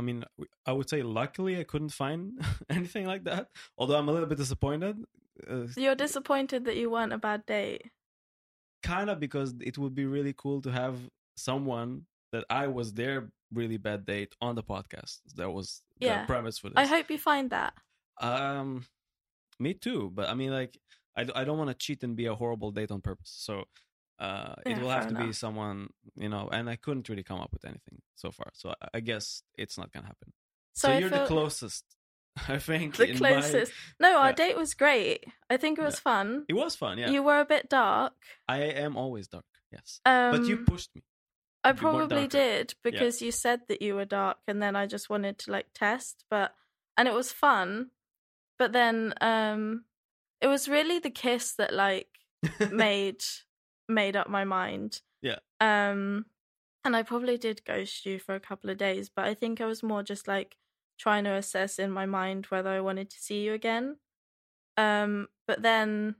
I 0.00 0.04
mean, 0.04 0.24
I 0.64 0.70
would 0.70 0.88
say 0.88 1.02
luckily 1.02 1.58
I 1.58 1.64
couldn't 1.64 1.88
find 1.88 2.40
anything 2.70 3.04
like 3.06 3.24
that. 3.24 3.48
Although 3.76 3.96
I'm 3.98 4.08
a 4.08 4.12
little 4.12 4.28
bit 4.28 4.38
disappointed. 4.38 5.04
Uh, 5.50 5.66
you're 5.76 5.96
disappointed 5.96 6.66
that 6.66 6.76
you 6.76 6.88
weren't 6.88 7.12
a 7.12 7.18
bad 7.18 7.44
date. 7.46 7.82
kind 8.82 9.10
of 9.10 9.18
because 9.18 9.54
it 9.60 9.76
would 9.76 9.94
be 9.94 10.06
really 10.06 10.32
cool 10.36 10.60
to 10.62 10.70
have 10.70 10.96
someone 11.36 12.06
that 12.32 12.44
I 12.50 12.66
was 12.66 12.92
their 12.94 13.30
really 13.52 13.76
bad 13.78 14.04
date 14.04 14.34
on 14.40 14.54
the 14.54 14.62
podcast. 14.62 15.18
That 15.36 15.50
was 15.50 15.82
the 16.00 16.22
premise 16.26 16.58
for 16.58 16.68
this. 16.68 16.76
I 16.76 16.86
hope 16.86 17.10
you 17.10 17.18
find 17.18 17.50
that. 17.50 17.72
Um, 18.20 18.84
me 19.58 19.74
too. 19.74 20.10
But 20.14 20.28
I 20.28 20.34
mean, 20.34 20.50
like, 20.50 20.78
I, 21.16 21.26
I 21.34 21.44
don't 21.44 21.58
want 21.58 21.70
to 21.70 21.74
cheat 21.74 22.02
and 22.02 22.14
be 22.16 22.26
a 22.26 22.34
horrible 22.34 22.70
date 22.70 22.90
on 22.90 23.00
purpose. 23.00 23.32
So, 23.36 23.64
uh, 24.18 24.54
it 24.66 24.78
will 24.80 24.90
have 24.90 25.08
to 25.08 25.14
be 25.14 25.32
someone 25.32 25.88
you 26.16 26.28
know. 26.28 26.48
And 26.52 26.68
I 26.68 26.76
couldn't 26.76 27.08
really 27.08 27.22
come 27.22 27.40
up 27.40 27.52
with 27.52 27.64
anything 27.64 28.02
so 28.16 28.30
far. 28.30 28.50
So 28.52 28.70
I, 28.82 28.88
I 28.94 29.00
guess 29.00 29.42
it's 29.56 29.78
not 29.78 29.92
gonna 29.92 30.06
happen. 30.06 30.32
So, 30.74 30.88
So, 30.88 30.98
you're 30.98 31.10
the 31.10 31.24
closest. 31.26 31.84
I 32.48 32.58
think 32.58 32.96
the 32.96 33.10
in 33.10 33.18
my- 33.18 33.32
closest. 33.32 33.72
No, 33.98 34.18
our 34.18 34.28
yeah. 34.28 34.32
date 34.32 34.56
was 34.56 34.74
great. 34.74 35.24
I 35.50 35.56
think 35.56 35.78
it 35.78 35.82
was 35.82 35.98
fun. 35.98 36.44
It 36.48 36.54
was 36.54 36.76
fun. 36.76 36.98
Yeah, 36.98 37.10
You 37.10 37.22
were 37.22 37.40
a 37.40 37.44
bit 37.44 37.68
dark. 37.68 38.12
I 38.48 38.58
am 38.58 38.96
always 38.96 39.26
dark. 39.28 39.44
Yes, 39.72 40.00
Um, 40.06 40.30
but 40.32 40.46
you 40.46 40.58
pushed 40.58 40.90
me. 40.94 41.02
I 41.64 41.72
probably 41.72 42.26
did 42.26 42.74
because 42.82 43.20
you 43.20 43.32
said 43.32 43.62
that 43.68 43.82
you 43.82 43.94
were 43.94 44.04
dark, 44.04 44.38
and 44.46 44.62
then 44.62 44.76
I 44.76 44.86
just 44.86 45.10
wanted 45.10 45.38
to 45.40 45.52
like 45.52 45.66
test, 45.74 46.24
but 46.30 46.54
and 46.96 47.08
it 47.08 47.14
was 47.14 47.32
fun. 47.32 47.90
But 48.58 48.72
then, 48.72 49.14
um, 49.20 49.84
it 50.40 50.46
was 50.48 50.68
really 50.68 50.98
the 50.98 51.10
kiss 51.10 51.52
that 51.54 51.72
like 51.72 52.08
made 52.72 53.22
made 53.88 54.16
up 54.16 54.28
my 54.28 54.44
mind. 54.44 55.00
Yeah. 55.22 55.38
Um, 55.60 56.26
and 56.84 56.94
I 56.94 57.02
probably 57.02 57.36
did 57.36 57.64
ghost 57.64 58.06
you 58.06 58.18
for 58.18 58.34
a 58.34 58.40
couple 58.40 58.70
of 58.70 58.78
days, 58.78 59.10
but 59.14 59.24
I 59.24 59.34
think 59.34 59.60
I 59.60 59.66
was 59.66 59.82
more 59.82 60.02
just 60.02 60.28
like 60.28 60.56
trying 60.98 61.24
to 61.24 61.34
assess 61.34 61.78
in 61.78 61.90
my 61.90 62.06
mind 62.06 62.46
whether 62.46 62.70
I 62.70 62.80
wanted 62.80 63.10
to 63.10 63.18
see 63.18 63.42
you 63.42 63.52
again. 63.52 63.96
Um, 64.76 65.28
but 65.46 65.62
then, 65.62 66.16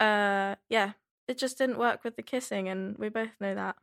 uh, 0.00 0.56
yeah, 0.68 0.92
it 1.26 1.38
just 1.38 1.58
didn't 1.58 1.78
work 1.78 2.04
with 2.04 2.16
the 2.16 2.22
kissing, 2.22 2.68
and 2.68 2.96
we 2.98 3.08
both 3.08 3.30
know 3.40 3.54
that. 3.54 3.76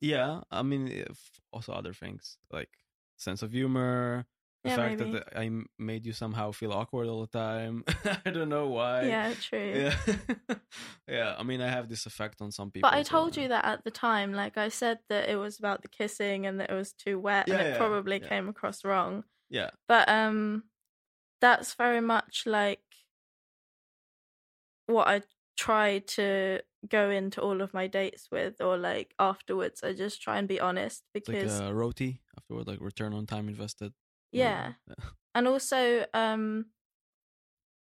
Yeah, 0.00 0.42
I 0.50 0.62
mean, 0.62 1.04
also 1.52 1.72
other 1.72 1.92
things 1.92 2.38
like 2.50 2.70
sense 3.16 3.42
of 3.42 3.52
humor, 3.52 4.26
the 4.64 4.70
Yeah, 4.70 4.76
fact 4.76 4.98
maybe. 4.98 5.10
that 5.10 5.36
I 5.36 5.50
made 5.78 6.06
you 6.06 6.12
somehow 6.12 6.52
feel 6.52 6.72
awkward 6.72 7.06
all 7.08 7.20
the 7.20 7.26
time. 7.26 7.84
I 8.24 8.30
don't 8.30 8.48
know 8.48 8.68
why. 8.68 9.18
yeah, 9.18 9.34
true. 9.34 9.82
yeah, 9.82 9.96
yeah. 11.08 11.36
I 11.38 11.42
mean, 11.42 11.60
I 11.60 11.68
have 11.68 11.88
this 11.88 12.06
effect 12.06 12.40
on 12.40 12.50
some 12.52 12.70
people. 12.70 12.88
But 12.88 12.94
I 12.94 13.02
told 13.02 13.36
uh, 13.36 13.42
you 13.42 13.48
that 13.48 13.64
at 13.64 13.84
the 13.84 13.90
time. 13.90 14.32
Like 14.32 14.56
I 14.56 14.68
said 14.68 15.00
that 15.08 15.28
it 15.28 15.36
was 15.36 15.58
about 15.58 15.82
the 15.82 15.88
kissing 15.88 16.46
and 16.46 16.58
that 16.60 16.70
it 16.70 16.74
was 16.74 16.92
too 16.92 17.18
wet 17.18 17.46
Yeah, 17.46 17.54
and 17.54 17.60
it 17.60 17.70
yeah, 17.70 17.72
probably 17.72 18.20
came 18.20 18.48
across 18.48 18.84
wrong. 18.84 19.24
Yeah, 19.48 19.70
But 19.88 20.08
um 20.08 20.70
that's 21.40 21.74
very 21.74 22.00
much 22.00 22.44
like 22.46 22.82
what 24.86 25.08
I 25.08 25.22
try 25.56 26.00
to 26.00 26.60
go 26.88 27.10
into 27.10 27.40
all 27.40 27.60
of 27.60 27.74
my 27.74 27.86
dates 27.86 28.28
with 28.30 28.60
or 28.60 28.76
like 28.76 29.14
afterwards. 29.18 29.82
I 29.82 29.92
just 29.92 30.22
try 30.22 30.38
and 30.38 30.48
be 30.48 30.60
honest 30.60 31.04
It's 31.14 31.28
because 31.28 31.60
like 31.60 31.70
a 31.70 31.74
roti 31.74 32.20
afterward, 32.36 32.66
like 32.66 32.80
return 32.80 33.12
on 33.12 33.26
time 33.26 33.48
invested. 33.48 33.92
yeah. 34.32 34.72
And 35.34 35.46
also, 35.46 36.06
um, 36.12 36.66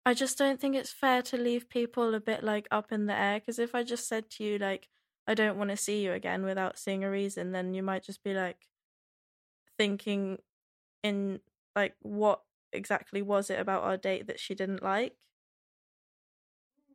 I 0.05 0.13
just 0.13 0.37
don't 0.37 0.59
think 0.59 0.75
it's 0.75 0.91
fair 0.91 1.21
to 1.23 1.37
leave 1.37 1.69
people 1.69 2.13
a 2.13 2.19
bit 2.19 2.43
like 2.43 2.67
up 2.71 2.91
in 2.91 3.05
the 3.05 3.17
air. 3.17 3.39
Because 3.39 3.59
if 3.59 3.73
I 3.75 3.83
just 3.83 4.07
said 4.07 4.29
to 4.31 4.43
you, 4.43 4.57
like, 4.57 4.89
I 5.27 5.33
don't 5.33 5.57
want 5.57 5.69
to 5.69 5.77
see 5.77 6.03
you 6.03 6.11
again 6.13 6.43
without 6.43 6.77
seeing 6.77 7.03
a 7.03 7.09
reason, 7.09 7.51
then 7.51 7.73
you 7.73 7.83
might 7.83 8.03
just 8.03 8.23
be 8.23 8.33
like 8.33 8.67
thinking 9.77 10.37
in 11.03 11.39
like, 11.75 11.95
what 12.01 12.41
exactly 12.71 13.21
was 13.21 13.49
it 13.49 13.59
about 13.59 13.83
our 13.83 13.97
date 13.97 14.27
that 14.27 14.39
she 14.39 14.55
didn't 14.55 14.83
like? 14.83 15.15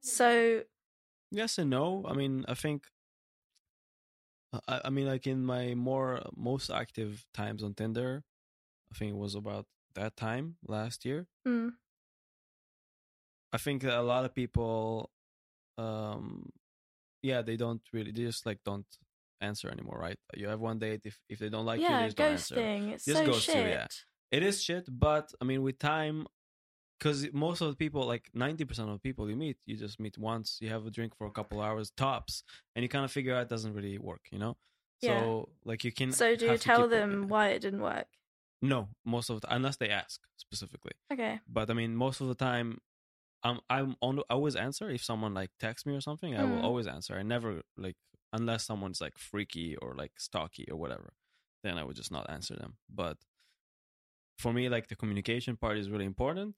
So, 0.00 0.62
Yes 1.30 1.58
and 1.58 1.70
no. 1.70 2.04
I 2.08 2.14
mean, 2.14 2.44
I 2.48 2.54
think. 2.54 2.86
I, 4.66 4.80
I 4.86 4.90
mean, 4.90 5.06
like 5.06 5.26
in 5.26 5.44
my 5.44 5.74
more 5.74 6.22
most 6.34 6.70
active 6.70 7.26
times 7.34 7.62
on 7.62 7.74
Tinder, 7.74 8.24
I 8.90 8.96
think 8.96 9.10
it 9.10 9.16
was 9.16 9.34
about 9.34 9.66
that 9.94 10.16
time 10.16 10.56
last 10.66 11.04
year. 11.04 11.26
mm, 11.46 11.72
I 13.52 13.58
think 13.58 13.82
that 13.82 13.98
a 13.98 14.02
lot 14.02 14.24
of 14.24 14.34
people, 14.34 15.10
um, 15.76 16.50
yeah, 17.22 17.42
they 17.42 17.56
don't 17.56 17.82
really, 17.92 18.12
they 18.12 18.22
just 18.22 18.46
like 18.46 18.58
don't 18.64 18.86
answer 19.40 19.68
anymore, 19.70 19.98
right? 20.00 20.18
You 20.34 20.48
have 20.48 20.60
one 20.60 20.78
date 20.78 21.02
if 21.04 21.18
if 21.28 21.38
they 21.38 21.48
don't 21.50 21.66
like 21.66 21.80
you, 21.80 21.86
yeah, 21.86 21.98
they 21.98 22.04
just 22.06 22.16
don't 22.16 22.32
answer. 22.32 22.54
ghosting. 22.56 22.92
It's 22.92 23.04
Just 23.04 23.18
so 23.18 23.26
ghost 23.26 23.48
you, 23.48 23.54
shit. 23.54 23.70
yeah. 23.70 23.86
It 24.30 24.42
is 24.42 24.62
shit, 24.62 24.88
but 24.90 25.30
I 25.40 25.44
mean, 25.44 25.62
with 25.62 25.78
time, 25.78 26.26
because 26.98 27.26
most 27.32 27.60
of 27.60 27.68
the 27.68 27.76
people, 27.76 28.04
like 28.06 28.28
ninety 28.34 28.64
percent 28.64 28.88
of 28.88 28.94
the 28.94 29.00
people 29.00 29.28
you 29.30 29.36
meet, 29.36 29.56
you 29.66 29.76
just 29.76 30.00
meet 30.00 30.18
once, 30.18 30.58
you 30.60 30.68
have 30.70 30.86
a 30.86 30.90
drink 30.90 31.16
for 31.16 31.26
a 31.26 31.30
couple 31.30 31.60
hours 31.60 31.90
tops, 31.96 32.42
and 32.74 32.82
you 32.82 32.88
kind 32.88 33.04
of 33.04 33.12
figure 33.12 33.34
out 33.34 33.42
it 33.42 33.48
doesn't 33.48 33.74
really 33.74 33.98
work, 33.98 34.22
you 34.32 34.38
know. 34.38 34.56
Yeah. 35.00 35.20
So 35.20 35.48
like 35.64 35.84
you 35.84 35.92
can. 35.92 36.12
So, 36.12 36.34
do 36.36 36.46
you 36.46 36.58
tell 36.58 36.88
them 36.88 37.28
why 37.28 37.48
it 37.48 37.60
didn't 37.60 37.82
work? 37.82 38.06
No, 38.60 38.88
most 39.04 39.30
of 39.30 39.40
the 39.40 39.54
unless 39.54 39.76
they 39.76 39.88
ask 39.90 40.20
specifically. 40.36 40.92
Okay. 41.12 41.40
But 41.48 41.70
I 41.70 41.74
mean, 41.74 41.94
most 41.94 42.20
of 42.20 42.26
the 42.26 42.34
time, 42.34 42.78
I'm 43.44 43.60
I'm 43.70 43.94
on, 44.02 44.18
I 44.28 44.34
always 44.34 44.56
answer 44.56 44.90
if 44.90 45.04
someone 45.04 45.34
like 45.34 45.50
texts 45.60 45.86
me 45.86 45.94
or 45.94 46.00
something. 46.00 46.34
I 46.36 46.44
will 46.44 46.58
Mm. 46.58 46.64
always 46.64 46.86
answer. 46.88 47.14
I 47.14 47.22
never 47.22 47.62
like 47.76 47.96
unless 48.32 48.64
someone's 48.64 49.00
like 49.00 49.16
freaky 49.18 49.76
or 49.76 49.94
like 49.94 50.12
stalky 50.18 50.66
or 50.70 50.76
whatever, 50.76 51.12
then 51.62 51.78
I 51.78 51.84
would 51.84 51.96
just 51.96 52.10
not 52.10 52.28
answer 52.28 52.56
them. 52.56 52.76
But 52.92 53.18
for 54.38 54.52
me, 54.52 54.68
like 54.68 54.88
the 54.88 54.96
communication 54.96 55.56
part 55.56 55.78
is 55.78 55.90
really 55.90 56.04
important, 56.04 56.56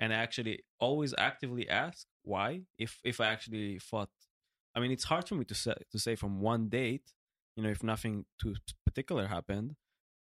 and 0.00 0.12
I 0.12 0.16
actually 0.16 0.60
always 0.80 1.14
actively 1.18 1.68
ask 1.68 2.06
why. 2.24 2.62
If 2.78 3.00
if 3.04 3.20
I 3.20 3.26
actually 3.26 3.78
thought, 3.78 4.10
I 4.74 4.80
mean, 4.80 4.90
it's 4.92 5.04
hard 5.04 5.28
for 5.28 5.34
me 5.36 5.44
to 5.46 5.54
say 5.54 5.74
to 5.92 5.98
say 5.98 6.16
from 6.16 6.40
one 6.40 6.68
date, 6.68 7.12
you 7.56 7.62
know, 7.62 7.70
if 7.70 7.82
nothing 7.82 8.26
too 8.40 8.54
particular 8.86 9.26
happened, 9.28 9.76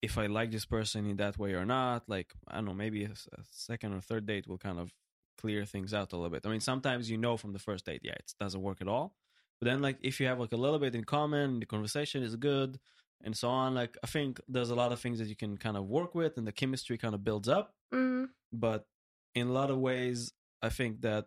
if 0.02 0.18
I 0.18 0.26
like 0.26 0.50
this 0.50 0.64
person 0.66 1.06
in 1.06 1.16
that 1.16 1.38
way 1.38 1.54
or 1.54 1.64
not. 1.64 2.08
Like 2.08 2.34
I 2.48 2.56
don't 2.56 2.66
know, 2.66 2.74
maybe 2.74 3.04
a 3.04 3.10
second 3.50 3.94
or 3.94 4.00
third 4.00 4.26
date 4.26 4.46
will 4.48 4.58
kind 4.58 4.78
of 4.78 4.92
clear 5.38 5.64
things 5.64 5.94
out 5.94 6.12
a 6.12 6.16
little 6.16 6.30
bit. 6.30 6.46
I 6.46 6.50
mean, 6.50 6.60
sometimes 6.60 7.10
you 7.10 7.16
know 7.16 7.36
from 7.36 7.52
the 7.52 7.58
first 7.58 7.86
date, 7.86 8.00
yeah, 8.04 8.12
it 8.12 8.32
doesn't 8.40 8.60
work 8.62 8.80
at 8.80 8.88
all. 8.88 9.14
But 9.60 9.66
then, 9.68 9.82
like, 9.82 9.98
if 10.02 10.20
you 10.20 10.26
have 10.26 10.40
like 10.40 10.52
a 10.52 10.56
little 10.56 10.78
bit 10.78 10.94
in 10.94 11.04
common, 11.04 11.60
the 11.60 11.66
conversation 11.66 12.22
is 12.22 12.34
good, 12.36 12.78
and 13.22 13.36
so 13.36 13.48
on. 13.48 13.74
Like, 13.74 13.96
I 14.02 14.06
think 14.06 14.40
there's 14.48 14.70
a 14.70 14.74
lot 14.74 14.92
of 14.92 15.00
things 15.00 15.18
that 15.18 15.28
you 15.28 15.36
can 15.36 15.56
kind 15.58 15.76
of 15.76 15.84
work 15.86 16.14
with, 16.14 16.38
and 16.38 16.46
the 16.46 16.52
chemistry 16.52 16.96
kind 16.98 17.14
of 17.14 17.24
builds 17.24 17.48
up. 17.48 17.74
Mm, 17.92 18.28
But 18.52 18.86
in 19.34 19.48
a 19.48 19.52
lot 19.52 19.70
of 19.70 19.78
ways, 19.78 20.32
I 20.62 20.68
think 20.70 21.02
that 21.02 21.26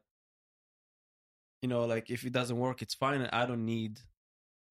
you 1.62 1.70
know, 1.70 1.86
like, 1.86 2.10
if 2.10 2.26
it 2.26 2.34
doesn't 2.34 2.58
work, 2.58 2.82
it's 2.82 2.94
fine, 2.94 3.22
I 3.32 3.46
don't 3.46 3.66
need 3.66 4.00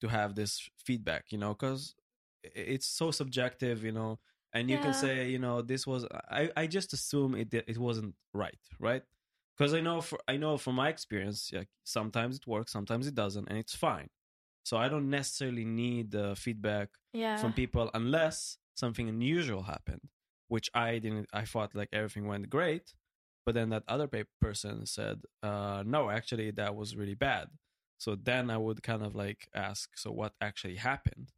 to 0.01 0.09
have 0.09 0.35
this 0.35 0.69
feedback, 0.85 1.27
you 1.33 1.39
know, 1.39 1.51
because 1.55 1.95
it's 2.43 2.87
so 2.87 3.11
subjective, 3.11 3.85
you 3.85 3.93
know. 3.93 4.21
And 4.53 4.71
you 4.71 4.77
Yeah. 4.77 4.83
can 4.83 4.93
say, 4.95 5.29
you 5.31 5.39
know, 5.39 5.63
this 5.63 5.87
was. 5.87 6.07
I, 6.31 6.51
I 6.57 6.67
just 6.67 6.93
assume 6.93 7.35
it 7.35 7.53
it 7.55 7.79
wasn't 7.79 8.15
right, 8.35 8.59
right? 8.81 9.03
Because 9.57 9.75
I 9.75 9.81
know 9.81 10.01
for 10.03 10.19
I 10.29 10.37
know 10.37 10.59
from 10.59 10.77
my 10.77 10.89
experience, 10.91 11.51
like 11.53 11.69
sometimes 11.85 12.37
it 12.37 12.47
works, 12.47 12.73
sometimes 12.73 13.07
it 13.07 13.15
doesn't, 13.15 13.49
and 13.49 13.59
it's 13.59 13.75
fine. 13.75 14.09
So 14.65 14.77
I 14.77 14.89
don't 14.89 15.11
necessarily 15.11 15.65
need 15.65 16.11
the 16.13 16.37
feedback 16.37 16.91
yeah. 17.13 17.37
from 17.37 17.53
people 17.55 17.91
unless 17.95 18.59
something 18.75 19.09
unusual 19.09 19.63
happened, 19.65 20.03
which 20.49 20.71
I 20.75 20.99
didn't. 20.99 21.29
I 21.33 21.45
thought 21.45 21.75
like 21.75 21.91
everything 21.93 22.27
went 22.27 22.51
great, 22.51 22.95
but 23.45 23.55
then 23.55 23.71
that 23.71 23.83
other 23.89 24.09
person 24.41 24.87
said, 24.87 25.23
uh, 25.43 25.83
"No, 25.87 26.11
actually, 26.11 26.51
that 26.53 26.75
was 26.77 26.97
really 26.97 27.15
bad." 27.15 27.49
So 27.99 28.17
then 28.17 28.51
I 28.51 28.57
would 28.59 28.83
kind 28.83 29.03
of 29.03 29.15
like 29.15 29.49
ask, 29.55 29.91
"So 29.97 30.11
what 30.11 30.35
actually 30.41 30.77
happened?" 30.77 31.31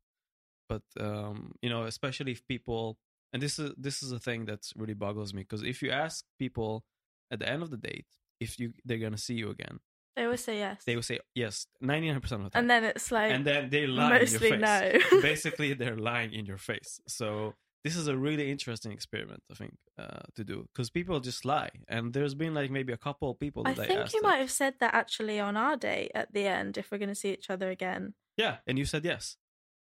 But 0.69 0.83
um, 0.99 1.53
you 1.63 1.69
know, 1.71 1.85
especially 1.85 2.33
if 2.33 2.47
people, 2.47 2.99
and 3.33 3.43
this 3.43 3.59
is 3.59 3.73
this 3.77 4.03
is 4.03 4.13
a 4.13 4.19
thing 4.19 4.45
that's 4.47 4.73
really 4.77 4.95
boggles 4.95 5.35
me 5.35 5.43
because 5.43 5.63
if 5.63 5.83
you 5.83 5.91
ask 5.91 6.25
people 6.39 6.85
at 7.31 7.39
the 7.39 7.49
end 7.49 7.63
of 7.63 7.71
the 7.71 7.77
date 7.77 8.07
if 8.41 8.59
you 8.61 8.73
they're 8.85 8.99
gonna 8.99 9.19
see 9.19 9.35
you 9.35 9.51
again, 9.51 9.81
They 10.17 10.27
will 10.27 10.37
say 10.37 10.59
yes. 10.59 10.85
they 10.85 10.95
will 10.97 11.03
say 11.03 11.19
yes 11.35 11.67
ninety 11.81 12.11
nine 12.11 12.21
percent 12.21 12.43
of 12.43 12.47
the 12.47 12.51
time, 12.51 12.61
and 12.63 12.71
then 12.71 12.85
it's 12.85 13.11
like 13.11 13.33
and 13.33 13.45
then 13.45 13.71
they 13.71 13.87
lie 13.87 14.19
mostly 14.19 14.53
in 14.53 14.61
your 14.61 14.69
face 14.69 15.03
no. 15.13 15.21
basically 15.23 15.75
they're 15.75 15.97
lying 15.97 16.33
in 16.33 16.47
your 16.47 16.59
face 16.59 17.01
so 17.09 17.55
this 17.85 17.97
is 17.97 18.07
a 18.09 18.17
really 18.17 18.51
interesting 18.51 18.93
experiment 18.93 19.43
i 19.51 19.55
think 19.55 19.75
uh, 19.99 20.21
to 20.35 20.43
do 20.45 20.67
because 20.73 20.91
people 20.91 21.21
just 21.21 21.45
lie 21.45 21.71
and 21.89 22.13
there's 22.15 22.35
been 22.35 22.55
like 22.55 22.71
maybe 22.71 22.93
a 22.93 22.97
couple 22.97 23.31
of 23.31 23.39
people 23.39 23.63
I 23.67 23.75
that 23.75 23.83
i, 23.85 23.87
think 23.87 24.13
you 24.15 24.21
that- 24.23 24.29
might 24.29 24.39
have 24.39 24.51
said 24.51 24.75
that 24.81 24.95
actually 24.95 25.39
on 25.41 25.57
our 25.57 25.77
date 25.77 26.11
at 26.15 26.33
the 26.33 26.47
end 26.47 26.77
if 26.79 26.91
we're 26.91 26.99
going 26.99 27.09
to 27.11 27.15
see 27.15 27.33
each 27.33 27.51
other 27.51 27.69
again. 27.71 28.15
yeah 28.37 28.57
and 28.67 28.79
you 28.79 28.85
said 28.87 29.05
yes 29.05 29.37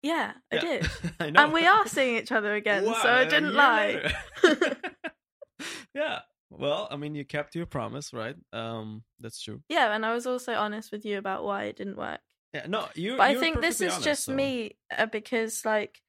Yeah, 0.05 0.33
I 0.51 0.57
Yeah. 0.57 0.61
did. 0.69 0.81
I 1.21 1.31
know. 1.31 1.41
And 1.45 1.53
we 1.53 1.65
are 1.75 1.87
seeing 1.87 2.17
each 2.21 2.33
other 2.33 2.53
again, 2.63 2.83
Wow, 2.85 2.99
so 3.05 3.09
I 3.09 3.25
didn't 3.25 3.55
lie. 3.55 4.13
yeah 5.95 6.19
well 6.51 6.89
i 6.91 6.97
mean 6.97 7.15
you 7.15 7.25
kept 7.25 7.55
your 7.55 7.67
promise 7.67 8.13
right 8.13 8.35
um 8.53 9.03
that's 9.21 9.41
true 9.41 9.63
Yeah, 9.69 9.95
and 9.95 10.05
I 10.05 10.13
was 10.15 10.27
also 10.27 10.55
honest 10.55 10.91
with 10.93 11.05
you 11.05 11.19
about 11.19 11.45
why 11.45 11.65
it 11.71 11.77
didn't 11.77 11.97
work. 11.97 12.21
yeah 12.53 12.67
no 12.67 12.89
you 12.95 13.17
But 13.17 13.31
I 13.31 13.35
think 13.39 13.61
this 13.61 13.81
is 13.81 13.93
honest, 13.93 14.05
just 14.05 14.25
so- 14.25 14.35
me 14.35 14.77
uh, 14.99 15.07
because, 15.07 15.65
like, 15.65 16.02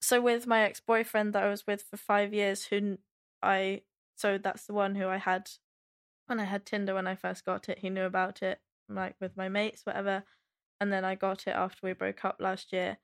so 0.00 0.20
with 0.20 0.46
my 0.46 0.62
ex 0.62 0.80
boyfriend 0.80 1.34
that 1.34 1.42
I 1.42 1.50
was 1.50 1.66
with 1.66 1.82
for 1.82 1.96
five 1.96 2.32
years, 2.32 2.64
who 2.64 2.98
I 3.42 3.82
so 4.16 4.38
that's 4.38 4.66
the 4.66 4.74
one 4.74 4.94
who 4.94 5.06
I 5.08 5.18
had 5.18 5.50
when 6.26 6.40
I 6.40 6.44
had 6.44 6.64
Tinder 6.64 6.94
when 6.94 7.06
I 7.06 7.14
first 7.14 7.44
got 7.44 7.68
it. 7.68 7.78
He 7.78 7.90
knew 7.90 8.04
about 8.04 8.42
it, 8.42 8.60
like 8.88 9.16
with 9.20 9.36
my 9.36 9.48
mates, 9.48 9.84
whatever. 9.84 10.24
And 10.80 10.92
then 10.92 11.04
I 11.04 11.14
got 11.14 11.46
it 11.46 11.54
after 11.56 11.80
we 11.82 11.92
broke 11.92 12.24
up 12.24 12.36
last 12.38 12.72
year. 12.72 12.98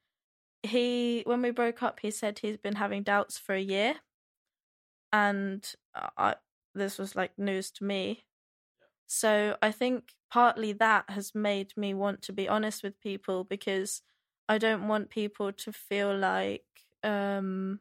He, 0.62 1.23
when 1.26 1.43
we 1.43 1.50
broke 1.50 1.83
up, 1.83 2.00
he 2.00 2.11
said 2.11 2.38
he's 2.38 2.57
been 2.57 2.76
having 2.76 3.03
doubts 3.03 3.38
for 3.38 3.55
a 3.55 3.61
year. 3.61 3.97
And 5.12 5.67
I, 5.95 6.37
this 6.75 6.99
was 6.99 7.17
like 7.17 7.38
news 7.38 7.71
to 7.73 7.85
me. 7.85 8.25
So 9.07 9.57
I 9.62 9.73
think 9.73 10.15
partly 10.31 10.73
that 10.75 11.11
has 11.11 11.35
made 11.35 11.76
me 11.76 11.95
want 11.95 12.23
to 12.23 12.33
be 12.33 12.49
honest 12.49 12.83
with 12.83 13.00
people 13.00 13.45
because 13.45 14.03
I 14.49 14.59
don't 14.59 14.88
want 14.88 15.11
people 15.11 15.53
to 15.53 15.73
feel 15.73 16.17
like 16.17 16.65
um 17.03 17.81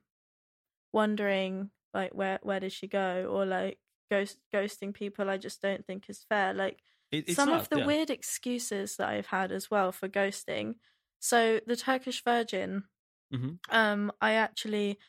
wondering 0.93 1.69
like 1.93 2.13
where 2.13 2.39
where 2.43 2.59
did 2.59 2.71
she 2.71 2.87
go 2.87 3.27
or 3.29 3.45
like 3.45 3.79
ghost 4.11 4.37
ghosting 4.53 4.93
people 4.93 5.29
I 5.29 5.37
just 5.37 5.61
don't 5.61 5.85
think 5.85 6.09
is 6.09 6.23
fair. 6.29 6.53
Like 6.53 6.79
It- 7.11 7.35
some 7.35 7.49
not, 7.49 7.61
of 7.61 7.69
the 7.69 7.79
yeah. 7.79 7.85
weird 7.85 8.09
excuses 8.09 8.97
that 8.97 9.09
I've 9.09 9.27
had 9.27 9.51
as 9.51 9.71
well 9.71 9.91
for 9.91 10.07
ghosting. 10.07 10.75
So 11.19 11.59
the 11.65 11.75
Turkish 11.75 12.23
Virgin, 12.23 12.83
Mhm. 13.33 13.59
um, 13.69 14.11
I 14.21 14.33
actually 14.33 14.99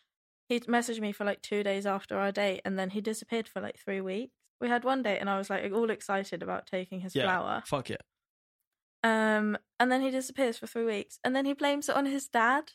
he 0.48 0.60
messaged 0.60 1.00
me 1.00 1.10
for 1.12 1.24
like 1.24 1.42
two 1.42 1.62
days 1.64 1.86
after 1.86 2.16
our 2.18 2.30
date, 2.32 2.60
and 2.64 2.78
then 2.78 2.90
he 2.90 3.00
disappeared 3.00 3.48
for 3.48 3.60
like 3.60 3.78
three 3.78 4.00
weeks. 4.00 4.32
We 4.60 4.68
had 4.68 4.84
one 4.84 5.02
date, 5.02 5.18
and 5.18 5.28
I 5.28 5.38
was 5.38 5.50
like 5.50 5.70
all 5.72 5.90
excited 5.90 6.42
about 6.42 6.66
taking 6.66 7.00
his 7.00 7.14
yeah 7.16 7.24
flower. 7.24 7.62
fuck 7.66 7.88
yeah 7.90 7.96
Um, 9.02 9.58
and 9.78 9.90
then 9.92 10.00
he 10.02 10.10
disappears 10.10 10.56
for 10.58 10.66
three 10.66 10.84
weeks, 10.84 11.18
and 11.24 11.34
then 11.36 11.44
he 11.44 11.52
blames 11.52 11.88
it 11.88 11.96
on 11.96 12.06
his 12.06 12.28
dad. 12.28 12.72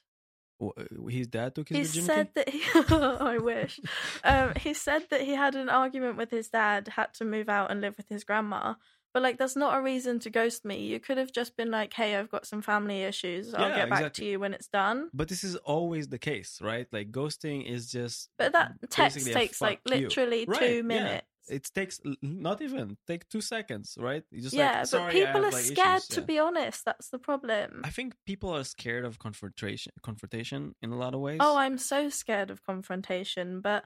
Uh, 0.62 1.08
his 1.10 1.28
dad 1.28 1.56
took 1.56 1.70
his 1.70 1.94
he 1.94 2.02
virginity 2.02 2.06
said 2.06 2.30
that 2.36 2.50
he, 2.50 2.62
I 2.96 3.38
wish. 3.38 3.80
Um, 4.24 4.54
he 4.56 4.74
said 4.74 5.08
that 5.10 5.22
he 5.22 5.32
had 5.34 5.56
an 5.56 5.70
argument 5.70 6.18
with 6.18 6.30
his 6.30 6.50
dad, 6.50 6.88
had 6.90 7.14
to 7.16 7.26
move 7.26 7.50
out 7.50 7.72
and 7.72 7.82
live 7.82 7.98
with 7.98 8.10
his 8.10 8.24
grandma. 8.24 8.76
But 9.14 9.24
like, 9.24 9.38
that's 9.38 9.58
not 9.58 9.78
a 9.78 9.82
reason 9.82 10.20
to 10.20 10.30
ghost 10.30 10.64
me. 10.64 10.86
You 10.86 11.00
could 11.00 11.18
have 11.18 11.34
just 11.34 11.58
been 11.58 11.70
like, 11.70 11.94
"Hey, 11.94 12.16
I've 12.16 12.30
got 12.32 12.46
some 12.46 12.62
family 12.62 13.02
issues. 13.04 13.54
I'll 13.54 13.68
Yeah, 13.70 13.76
get 13.76 13.90
back 13.90 14.00
exactly. 14.00 14.26
to 14.26 14.32
you 14.32 14.40
when 14.40 14.54
it's 14.54 14.70
done." 14.70 15.10
But 15.14 15.28
this 15.28 15.44
is 15.44 15.58
always 15.58 16.08
the 16.08 16.20
case, 16.20 16.60
right? 16.62 16.88
Like 16.94 17.12
ghosting 17.12 17.66
is 17.66 17.92
just. 17.92 18.30
But 18.38 18.54
that 18.54 18.74
text 18.90 19.26
takes 19.26 19.60
like 19.62 19.82
you. 19.86 19.92
literally 19.92 20.46
Right, 20.46 20.60
two 20.60 20.76
yeah. 20.76 20.82
minutes. 20.82 21.28
It 21.52 21.70
takes 21.76 22.00
not 22.22 22.62
even 22.62 22.98
take 23.08 23.28
two 23.30 23.42
seconds, 23.42 23.98
right? 24.00 24.24
You 24.32 24.42
just 24.42 24.58
yeah, 24.58 24.84
like, 24.84 24.84
Sorry, 24.84 25.18
but 25.18 25.28
people 25.28 25.44
have, 25.44 25.46
are 25.46 25.52
like, 25.52 25.66
scared 25.66 25.70
issues." 25.72 26.10
to 26.12 26.22
Yeah. 26.22 26.22
be 26.22 26.38
honest. 26.40 26.86
That's 26.86 27.10
the 27.10 27.20
problem. 27.20 27.84
I 27.84 27.92
think 27.92 28.16
people 28.26 28.50
are 28.56 28.64
scared 28.64 29.06
of 29.06 29.20
confrontation. 29.20 29.94
Confrontation 30.02 30.76
in 30.82 30.92
a 30.92 30.98
lot 30.98 31.14
of 31.14 31.22
ways. 31.22 31.40
Oh, 31.40 31.58
I'm 31.58 31.78
so 31.78 32.10
scared 32.10 32.52
of 32.52 32.64
confrontation, 32.64 33.62
but 33.62 33.86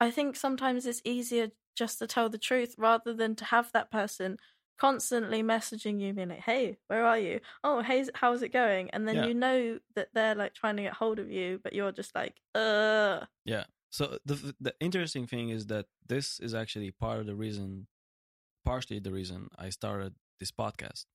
I 0.00 0.10
think 0.10 0.36
sometimes 0.36 0.86
it's 0.86 1.02
easier 1.04 1.52
just 1.76 1.98
to 2.00 2.06
tell 2.06 2.30
the 2.30 2.38
truth 2.38 2.76
rather 2.78 3.14
than 3.14 3.36
to 3.36 3.46
have 3.46 3.72
that 3.72 3.90
person 3.90 4.38
constantly 4.78 5.42
messaging 5.42 6.00
you, 6.00 6.14
being 6.14 6.30
like, 6.30 6.40
"Hey, 6.40 6.78
where 6.88 7.04
are 7.06 7.18
you? 7.18 7.40
Oh, 7.64 7.82
hey, 7.82 8.06
how's 8.14 8.42
it 8.42 8.50
going?" 8.50 8.90
And 8.92 9.08
then 9.08 9.22
Yeah. 9.22 9.24
you 9.24 9.34
know 9.34 9.80
that 9.96 10.10
they're 10.14 10.34
like 10.36 10.54
trying 10.54 10.76
to 10.78 10.84
get 10.84 10.94
hold 10.94 11.18
of 11.20 11.30
you, 11.30 11.60
but 11.62 11.74
you're 11.74 11.92
just 11.92 12.14
like, 12.16 12.40
"Uh, 12.54 13.26
Yeah. 13.44 13.66
So 13.96 14.18
the 14.26 14.54
the 14.60 14.74
interesting 14.78 15.26
thing 15.26 15.48
is 15.48 15.68
that 15.68 15.86
this 16.06 16.38
is 16.38 16.52
actually 16.54 16.90
part 16.90 17.20
of 17.20 17.24
the 17.24 17.34
reason, 17.34 17.86
partially 18.62 18.98
the 18.98 19.10
reason 19.10 19.48
I 19.56 19.70
started 19.70 20.12
this 20.38 20.52
podcast, 20.52 21.06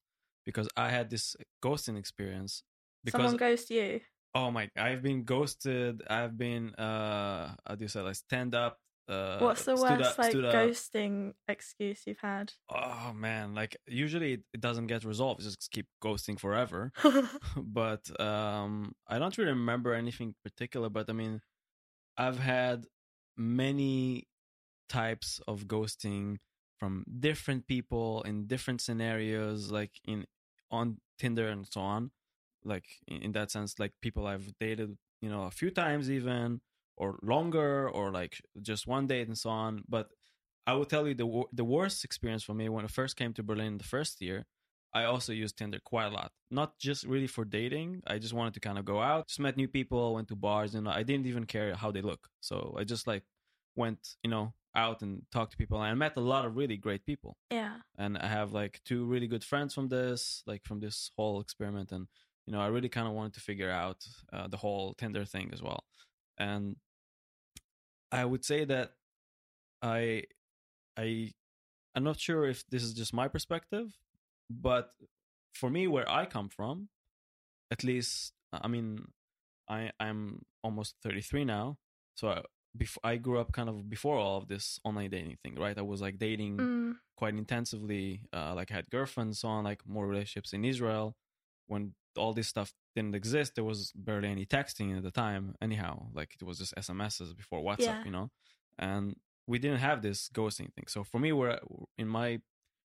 because 0.48 0.68
I 0.76 0.90
had 0.90 1.12
this 1.12 1.36
ghosting 1.64 1.96
experience. 1.96 2.64
Because 3.04 3.22
someone 3.22 3.58
to 3.58 3.74
you." 3.74 4.02
oh 4.34 4.50
my, 4.50 4.72
I've 4.76 5.04
been 5.04 5.26
ghosted. 5.26 6.02
I've 6.10 6.36
been 6.36 6.74
uh, 6.74 7.54
how 7.68 7.76
do 7.76 7.84
you 7.84 7.88
say 7.88 8.02
like 8.02 8.16
stand 8.16 8.56
up. 8.56 8.80
Uh, 9.08 9.38
What's 9.38 9.66
the 9.66 9.76
worst 9.76 10.02
up- 10.02 10.18
like 10.18 10.34
ghosting 10.34 11.34
excuse 11.48 12.02
you've 12.08 12.26
had? 12.34 12.52
Oh 12.68 13.14
man, 13.14 13.54
like 13.54 13.78
usually 13.86 14.34
it, 14.34 14.44
it 14.56 14.62
doesn't 14.62 14.88
get 14.88 15.06
resolved. 15.06 15.42
It 15.42 15.44
just 15.44 15.70
keep 15.70 15.86
ghosting 16.04 16.40
forever. 16.40 16.92
but 17.56 18.10
um 18.20 18.96
I 19.08 19.20
don't 19.20 19.38
really 19.38 19.52
remember 19.52 19.94
anything 19.94 20.34
particular, 20.44 20.90
but 20.90 21.12
I 21.12 21.14
mean 21.14 21.42
I've 22.18 22.40
had 22.40 22.86
many 23.38 24.28
types 24.90 25.40
of 25.48 25.66
ghosting 25.66 26.38
from 26.80 27.06
different 27.20 27.68
people 27.68 28.22
in 28.24 28.48
different 28.48 28.82
scenarios 28.82 29.72
like 29.72 29.92
in 30.06 30.26
on 30.70 30.98
Tinder 31.20 31.48
and 31.48 31.66
so 31.68 31.82
on. 31.82 32.12
Like 32.64 32.86
in, 33.08 33.22
in 33.22 33.32
that 33.34 33.52
sense 33.52 33.80
like 33.80 33.94
people 34.02 34.28
I've 34.28 34.52
dated, 34.60 34.98
you 35.22 35.30
know, 35.30 35.44
a 35.44 35.52
few 35.52 35.72
times 35.72 36.10
even 36.10 36.62
or 36.98 37.18
longer 37.24 37.90
or 37.90 38.12
like 38.12 38.42
just 38.62 38.88
one 38.88 39.08
date 39.08 39.28
and 39.28 39.38
so 39.38 39.50
on, 39.50 39.84
but 39.88 40.10
I 40.68 40.74
will 40.74 40.86
tell 40.86 41.08
you 41.08 41.16
the 41.16 41.44
the 41.54 41.64
worst 41.64 42.04
experience 42.04 42.44
for 42.44 42.54
me 42.54 42.70
when 42.70 42.86
I 42.86 42.88
first 42.88 43.16
came 43.16 43.34
to 43.34 43.44
Berlin 43.44 43.78
the 43.78 43.84
first 43.84 44.22
year 44.22 44.46
I 44.94 45.06
also 45.06 45.32
used 45.32 45.58
Tinder 45.58 45.80
quite 45.84 46.08
a 46.08 46.10
lot. 46.10 46.32
Not 46.50 46.78
just 46.78 47.06
really 47.06 47.28
for 47.28 47.46
dating. 47.46 48.02
I 48.08 48.18
just 48.20 48.34
wanted 48.34 48.54
to 48.56 48.60
kind 48.60 48.78
of 48.78 48.86
go 48.86 49.02
out, 49.02 49.28
just 49.28 49.40
met 49.40 49.58
new 49.58 49.68
people, 49.68 50.14
went 50.16 50.28
to 50.30 50.36
bars, 50.36 50.76
and 50.76 50.88
I 50.88 51.04
didn't 51.04 51.28
even 51.28 51.46
care 51.46 51.74
how 51.76 51.92
they 51.92 52.02
look. 52.02 52.28
So 52.42 52.76
I 52.78 52.84
just 52.84 53.08
like 53.08 53.24
went, 53.76 54.16
you 54.24 54.30
know, 54.30 54.54
out 54.76 55.02
and 55.02 55.24
talked 55.32 55.52
to 55.52 55.58
people. 55.58 55.82
And 55.82 55.92
I 55.92 55.94
met 55.94 56.18
a 56.18 56.22
lot 56.22 56.46
of 56.46 56.56
really 56.56 56.78
great 56.78 57.06
people. 57.06 57.38
yeah. 57.50 57.78
And 57.98 58.18
I 58.18 58.28
have 58.28 58.54
like 58.54 58.82
two 58.86 59.06
really 59.06 59.28
good 59.28 59.44
friends 59.44 59.74
from 59.74 59.90
this, 59.90 60.44
like 60.46 60.64
from 60.66 60.80
this 60.80 61.12
whole 61.16 61.42
experiment. 61.42 61.92
And, 61.92 62.08
you 62.46 62.54
know, 62.54 62.62
I 62.62 62.68
really 62.68 62.90
kind 62.90 63.08
of 63.08 63.14
wanted 63.14 63.34
to 63.34 63.42
figure 63.42 63.72
out 63.72 64.04
uh, 64.34 64.48
the 64.48 64.58
whole 64.58 64.94
Tinder 64.96 65.26
thing 65.26 65.52
as 65.54 65.62
well. 65.62 65.84
And 66.38 66.76
I 68.12 68.26
would 68.26 68.44
say 68.44 68.66
that 68.66 68.92
I, 69.82 70.24
I, 70.98 71.32
I'm 71.96 72.04
not 72.04 72.20
sure 72.20 72.46
if 72.46 72.64
this 72.70 72.84
is 72.84 72.94
just 72.94 73.14
my 73.14 73.28
perspective, 73.28 73.88
but 74.62 74.92
for 75.54 75.70
me 75.70 75.88
where 75.88 76.10
i 76.12 76.26
come 76.26 76.50
from 76.50 76.90
at 77.72 77.84
least 77.84 78.34
i 78.54 78.68
mean 78.68 79.00
i 79.70 79.92
i'm 80.00 80.42
almost 80.64 80.96
33 81.04 81.46
now. 81.46 81.78
So 82.16 82.30
I, 82.30 82.42
before 82.78 83.02
i 83.04 83.16
grew 83.18 83.40
up 83.40 83.52
kind 83.52 83.70
of 83.70 83.90
before 83.90 84.18
all 84.18 84.38
of 84.38 84.48
this 84.48 84.80
online 84.84 85.10
dating 85.10 85.38
thing 85.44 85.56
right? 85.56 85.78
I 85.78 85.82
was 85.82 86.02
like 86.02 86.18
dating 86.20 86.58
Mm, 86.60 86.96
quite 87.18 87.36
intensively 87.36 88.22
uh, 88.34 88.54
like 88.56 88.72
I 88.72 88.76
had 88.76 88.90
girlfriends 88.90 89.40
so 89.40 89.48
on 89.50 89.64
like 89.64 89.82
more 89.88 90.08
relationships 90.08 90.54
in 90.54 90.66
israel. 90.66 91.16
When 91.68 91.94
all 92.18 92.34
this 92.34 92.48
stuff 92.48 92.74
didn't 92.96 93.16
exist 93.16 93.56
there 93.56 93.64
was 93.64 93.92
barely 93.96 94.30
any 94.30 94.46
texting 94.46 94.96
at 94.98 95.04
the 95.04 95.12
time 95.12 95.56
anyhow. 95.62 96.08
Like 96.14 96.36
it 96.40 96.44
was 96.46 96.58
just 96.58 96.74
smss 96.76 97.36
before 97.38 97.62
whatsapp 97.62 97.80
Yeah. 97.80 98.04
you 98.06 98.12
know? 98.12 98.30
And 98.80 99.16
we 99.48 99.60
didn't 99.60 99.80
have 99.80 100.02
this 100.02 100.30
ghosting 100.30 100.72
thing. 100.74 100.86
So 100.88 101.04
for 101.04 101.20
me 101.20 101.32
where 101.32 101.60
in 101.98 102.08
my 102.08 102.40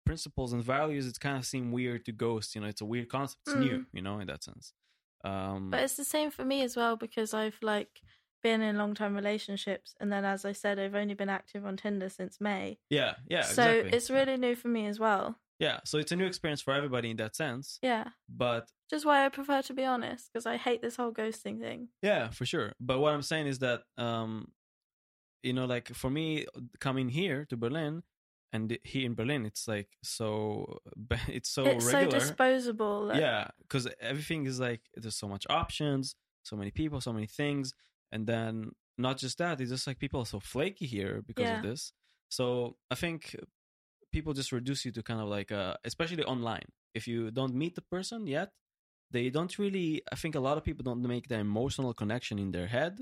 principles 0.10 0.52
and 0.54 0.64
values 0.64 1.06
it 1.08 1.20
kind 1.28 1.38
of 1.38 1.46
seemed 1.54 1.70
weird 1.78 2.02
to 2.06 2.12
ghost 2.26 2.48
you 2.56 2.62
know 2.62 2.68
it's 2.74 2.82
a 2.88 2.90
weird 2.94 3.10
concept 3.18 3.42
it's 3.46 3.56
new 3.66 3.78
Mm. 3.80 3.86
you 3.98 4.02
know 4.06 4.16
in 4.22 4.28
that 4.32 4.44
sense 4.50 4.66
um 5.32 5.62
But 5.72 5.82
it's 5.86 5.98
the 6.04 6.10
same 6.16 6.30
for 6.38 6.46
me 6.52 6.58
as 6.68 6.74
well 6.80 6.96
because 7.06 7.30
I've 7.42 7.60
like 7.62 7.94
been 8.48 8.62
in 8.68 8.78
long 8.78 8.94
term 9.00 9.14
relationships 9.22 9.90
and 10.00 10.10
then 10.14 10.24
as 10.34 10.42
I 10.52 10.54
said 10.62 10.74
I've 10.80 10.96
only 11.04 11.14
been 11.22 11.30
active 11.40 11.62
on 11.70 11.76
Tinder 11.78 12.10
since 12.20 12.34
May. 12.50 12.66
yeah 12.90 13.14
yeah 13.36 13.42
so 13.60 13.64
exactly. 13.64 13.92
it's 13.98 14.10
really 14.18 14.38
new 14.46 14.56
for 14.56 14.70
me 14.78 14.84
as 14.94 14.98
well. 15.06 15.26
yeah 15.60 15.78
so 15.90 15.98
it's 16.02 16.14
a 16.16 16.16
new 16.22 16.26
experience 16.32 16.62
for 16.66 16.74
everybody 16.80 17.10
in 17.14 17.18
that 17.18 17.36
sense 17.44 17.66
Yeah. 17.92 18.06
but 18.46 18.64
Just 18.94 19.06
why 19.10 19.18
I 19.26 19.30
prefer 19.40 19.62
to 19.70 19.74
be 19.82 19.86
honest 19.94 20.24
because 20.32 20.46
I 20.54 20.56
hate 20.68 20.82
this 20.82 20.96
whole 21.00 21.14
ghosting 21.22 21.58
thing. 21.66 21.80
Yeah, 22.10 22.24
for 22.38 22.46
sure. 22.54 22.68
But 22.80 22.98
what 23.02 23.14
I'm 23.16 23.22
saying 23.32 23.48
is 23.54 23.60
that, 23.66 23.80
um, 24.08 24.32
you 25.48 25.54
know, 25.58 25.68
like 25.76 25.88
for 26.02 26.10
me 26.20 26.28
coming 26.80 27.08
here 27.20 27.40
to 27.52 27.56
Berlin, 27.66 27.94
and 28.52 28.78
here 28.84 29.06
in 29.06 29.14
Berlin, 29.16 29.46
it's 29.46 29.68
like 29.68 29.90
so, 30.04 30.80
it's 31.28 31.50
so 31.50 31.66
it's 31.66 31.86
regular. 31.86 32.20
so 32.20 32.20
disposable. 32.20 33.08
that- 33.08 33.18
yeah, 33.22 33.48
because 33.62 33.88
everything 34.02 34.46
is 34.46 34.60
like 34.60 34.82
there's 34.96 35.16
so 35.16 35.28
much 35.28 35.46
options, 35.50 36.16
so 36.44 36.56
many 36.56 36.72
people, 36.72 37.00
so 37.02 37.14
many 37.14 37.28
things, 37.28 37.74
and 38.12 38.26
then 38.28 38.72
not 38.98 39.18
just 39.18 39.38
that, 39.38 39.62
it's 39.62 39.72
just 39.72 39.88
like 39.88 40.00
people 40.00 40.20
are 40.22 40.26
so 40.26 40.40
flaky 40.40 40.86
here 40.86 41.22
because 41.26 41.50
Yeah. 41.50 41.58
of 41.58 41.62
this. 41.64 41.94
So 42.30 42.76
I 42.92 42.96
think 42.96 43.36
people 44.12 44.34
just 44.34 44.52
reduce 44.52 44.86
you 44.86 44.92
to 44.94 45.04
kind 45.04 45.22
of 45.22 45.28
like, 45.28 45.52
uh, 45.52 45.76
especially 45.86 46.24
online. 46.24 46.66
If 46.94 47.08
you 47.08 47.32
don't 47.32 47.54
meet 47.56 47.76
the 47.76 47.82
person 47.84 48.28
yet, 48.28 48.50
they 49.12 49.30
don't 49.30 49.58
really. 49.58 50.02
I 50.12 50.16
think 50.16 50.36
a 50.36 50.40
lot 50.40 50.58
of 50.58 50.64
people 50.64 50.84
don't 50.84 51.02
make 51.02 51.28
the 51.28 51.38
emotional 51.40 51.94
connection 51.94 52.38
in 52.40 52.52
their 52.52 52.68
head 52.68 53.00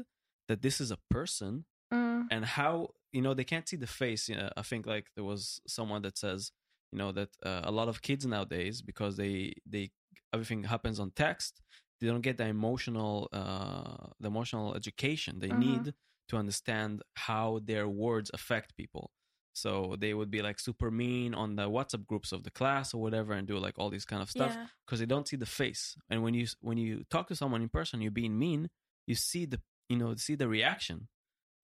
that 0.47 0.61
this 0.61 0.79
is 0.79 0.91
a 0.91 0.97
person 1.09 1.65
Mm, 1.93 2.27
and 2.31 2.43
how 2.45 2.89
you 3.13 3.21
know 3.21 3.33
they 3.33 3.45
can't 3.45 3.67
see 3.67 3.77
the 3.77 3.87
face 3.87 4.27
you 4.27 4.35
know, 4.35 4.49
i 4.57 4.61
think 4.61 4.85
like 4.85 5.07
there 5.15 5.23
was 5.23 5.61
someone 5.67 6.01
that 6.01 6.17
says 6.17 6.51
you 6.91 6.97
know 6.97 7.11
that 7.13 7.29
uh, 7.45 7.61
a 7.63 7.71
lot 7.71 7.87
of 7.87 8.01
kids 8.01 8.25
nowadays 8.25 8.81
because 8.81 9.15
they 9.15 9.53
they 9.65 9.89
everything 10.33 10.63
happens 10.63 10.99
on 10.99 11.11
text 11.11 11.61
they 12.01 12.07
don't 12.07 12.21
get 12.21 12.37
the 12.37 12.45
emotional 12.45 13.29
uh 13.31 14.07
the 14.19 14.27
emotional 14.27 14.75
education 14.75 15.39
they 15.39 15.51
Mhm. 15.51 15.57
need 15.67 15.93
to 16.27 16.35
understand 16.37 17.01
how 17.15 17.59
their 17.63 17.87
words 17.87 18.29
affect 18.33 18.75
people 18.75 19.11
so 19.53 19.95
they 19.97 20.13
would 20.13 20.29
be 20.29 20.41
like 20.41 20.59
super 20.59 20.91
mean 20.91 21.33
on 21.33 21.55
the 21.55 21.69
whatsapp 21.69 22.05
groups 22.05 22.31
of 22.33 22.43
the 22.43 22.51
class 22.51 22.93
or 22.93 23.01
whatever 23.01 23.31
and 23.33 23.47
do 23.47 23.57
like 23.57 23.79
all 23.79 23.89
these 23.89 24.05
kind 24.05 24.21
of 24.21 24.29
stuff 24.29 24.53
yeah. 24.55 24.67
because 24.85 24.99
they 24.99 25.05
don't 25.05 25.27
see 25.27 25.37
the 25.37 25.45
face 25.45 25.95
and 26.09 26.21
when 26.21 26.33
you 26.33 26.45
when 26.59 26.77
you 26.77 27.03
talk 27.09 27.27
to 27.27 27.35
someone 27.35 27.61
in 27.61 27.69
person 27.69 28.01
you're 28.01 28.11
being 28.11 28.37
mean 28.37 28.69
you 29.07 29.15
see 29.15 29.45
the 29.45 29.59
you 29.89 29.97
know 29.97 30.13
see 30.15 30.35
the 30.35 30.47
reaction 30.49 31.07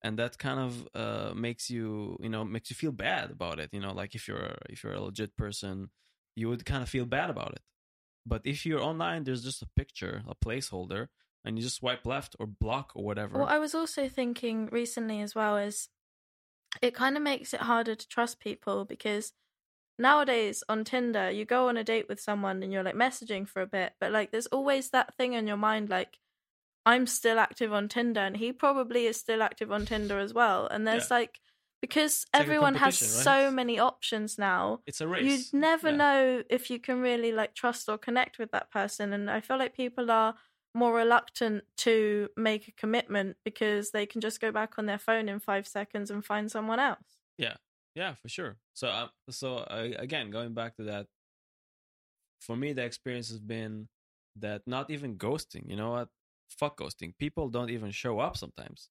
and 0.03 0.19
that 0.19 0.37
kind 0.37 0.59
of 0.59 0.87
uh 0.95 1.33
makes 1.33 1.69
you 1.69 2.17
you 2.21 2.29
know 2.29 2.43
makes 2.43 2.69
you 2.69 2.75
feel 2.75 2.91
bad 2.91 3.31
about 3.31 3.59
it 3.59 3.69
you 3.71 3.79
know 3.79 3.93
like 3.93 4.15
if 4.15 4.27
you're 4.27 4.55
if 4.69 4.83
you're 4.83 4.93
a 4.93 5.01
legit 5.01 5.35
person 5.37 5.89
you 6.35 6.49
would 6.49 6.65
kind 6.65 6.81
of 6.81 6.89
feel 6.89 7.05
bad 7.05 7.29
about 7.29 7.51
it. 7.53 7.61
But 8.25 8.41
if 8.45 8.65
you're 8.65 8.81
online 8.81 9.23
there's 9.23 9.43
just 9.43 9.61
a 9.61 9.69
picture 9.75 10.23
a 10.27 10.35
placeholder 10.35 11.07
and 11.45 11.57
you 11.57 11.63
just 11.63 11.77
swipe 11.77 12.05
left 12.05 12.35
or 12.39 12.47
block 12.47 12.91
or 12.95 13.03
whatever. 13.03 13.37
Well 13.37 13.47
I 13.47 13.59
was 13.59 13.75
also 13.75 14.07
thinking 14.09 14.67
recently 14.71 15.21
as 15.21 15.35
well 15.35 15.57
is 15.57 15.89
it 16.81 16.95
kind 16.95 17.15
of 17.15 17.23
makes 17.23 17.53
it 17.53 17.61
harder 17.61 17.95
to 17.95 18.07
trust 18.07 18.39
people 18.39 18.85
because 18.85 19.33
nowadays 19.99 20.63
on 20.67 20.83
Tinder, 20.83 21.29
you 21.29 21.45
go 21.45 21.69
on 21.69 21.77
a 21.77 21.83
date 21.83 22.07
with 22.09 22.19
someone 22.19 22.63
and 22.63 22.71
you're 22.71 22.83
like 22.83 22.95
messaging 22.95 23.47
for 23.47 23.61
a 23.61 23.67
bit, 23.67 23.93
but 23.99 24.11
like 24.11 24.31
there's 24.31 24.47
always 24.47 24.89
that 24.89 25.15
thing 25.15 25.33
in 25.33 25.47
your 25.47 25.57
mind 25.57 25.89
like, 25.89 26.19
I'm 26.85 27.07
still 27.07 27.39
active 27.39 27.71
on 27.71 27.87
Tinder 27.87 28.19
and 28.21 28.37
he 28.37 28.51
probably 28.51 29.05
is 29.05 29.17
still 29.17 29.41
active 29.41 29.71
on 29.71 29.85
Tinder 29.85 30.17
as 30.19 30.33
well. 30.33 30.67
And 30.67 30.85
there's 30.85 31.09
like, 31.09 31.39
because 31.81 32.25
a 32.33 32.37
everyone 32.39 32.75
has 32.75 32.99
right? 32.99 33.23
so 33.23 33.51
many 33.51 33.79
options 33.79 34.37
now, 34.37 34.81
it's 34.85 35.01
a 35.01 35.07
race 35.07 35.23
you'd 35.23 35.59
never 35.61 35.91
Yeah. 35.91 35.97
know 35.97 36.43
if 36.49 36.69
you 36.69 36.79
can 36.79 37.01
really 37.01 37.31
like 37.31 37.53
trust 37.53 37.87
or 37.89 37.97
connect 37.97 38.39
with 38.39 38.51
that 38.51 38.71
person 38.71 39.13
and 39.13 39.29
i 39.29 39.39
feel 39.41 39.57
like 39.57 39.75
people 39.75 40.09
are 40.09 40.35
more 40.73 40.93
reluctant 40.93 41.63
to 41.77 42.29
make 42.35 42.67
a 42.67 42.71
commitment 42.71 43.37
because 43.45 43.91
they 43.91 44.05
can 44.05 44.21
just 44.21 44.41
go 44.41 44.51
back 44.51 44.73
on 44.77 44.85
their 44.87 44.97
phone 44.97 45.29
in 45.29 45.39
five 45.39 45.67
seconds 45.67 46.09
and 46.09 46.25
find 46.25 46.49
someone 46.51 46.79
else 46.79 47.17
Yeah, 47.37 47.55
yeah, 47.95 48.15
for 48.15 48.29
sure. 48.29 48.57
So, 48.73 48.87
uh, 48.87 49.07
so 49.29 49.57
uh, 49.57 49.89
again, 49.97 50.29
going 50.31 50.53
back 50.53 50.75
to 50.77 50.83
that, 50.83 51.07
for 52.41 52.55
me, 52.55 52.73
the 52.73 52.83
experience 52.83 53.29
has 53.29 53.39
been 53.39 53.87
that 54.35 54.61
not 54.65 54.89
even 54.89 55.17
ghosting. 55.17 55.69
You 55.69 55.75
know 55.75 55.91
what? 55.91 56.09
Fuck 56.59 56.77
ghosting. 56.79 57.11
People 57.17 57.49
don't 57.49 57.69
even 57.69 57.91
show 57.91 58.19
up 58.19 58.35
sometimes. 58.37 58.89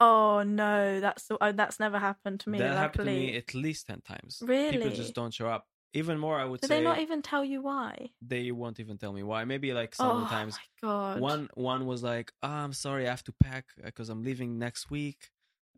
oh 0.00 0.42
no 0.42 0.98
that's 1.00 1.30
oh, 1.30 1.52
that's 1.52 1.78
never 1.78 1.98
happened 1.98 2.40
to 2.40 2.50
me 2.50 2.58
that 2.58 2.74
luckily 2.74 2.82
happened 2.82 3.06
to 3.06 3.12
me 3.32 3.36
at 3.36 3.54
least 3.54 3.86
ten 3.86 4.00
times. 4.00 4.42
Really, 4.44 4.78
people 4.78 4.90
just 4.90 5.14
don't 5.14 5.32
show 5.34 5.48
up. 5.48 5.66
Even 5.94 6.18
more, 6.18 6.40
I 6.40 6.46
would 6.46 6.60
do 6.60 6.66
say 6.68 6.78
they 6.78 6.84
not 6.84 7.00
even 7.00 7.20
tell 7.20 7.44
you 7.44 7.60
why 7.60 8.10
they 8.22 8.50
won't 8.50 8.80
even 8.80 8.96
tell 8.96 9.12
me 9.12 9.22
why. 9.22 9.44
Maybe 9.44 9.72
like 9.74 9.94
some 9.94 10.24
oh 10.24 10.26
times 10.36 10.54
my 10.56 10.88
god 10.88 11.20
one 11.20 11.48
one 11.54 11.86
was 11.86 12.02
like, 12.02 12.32
oh, 12.42 12.48
"I'm 12.48 12.72
sorry, 12.72 13.06
I 13.06 13.10
have 13.10 13.24
to 13.24 13.34
pack 13.46 13.66
because 13.84 14.08
I'm 14.08 14.22
leaving 14.22 14.58
next 14.58 14.90
week 14.90 15.30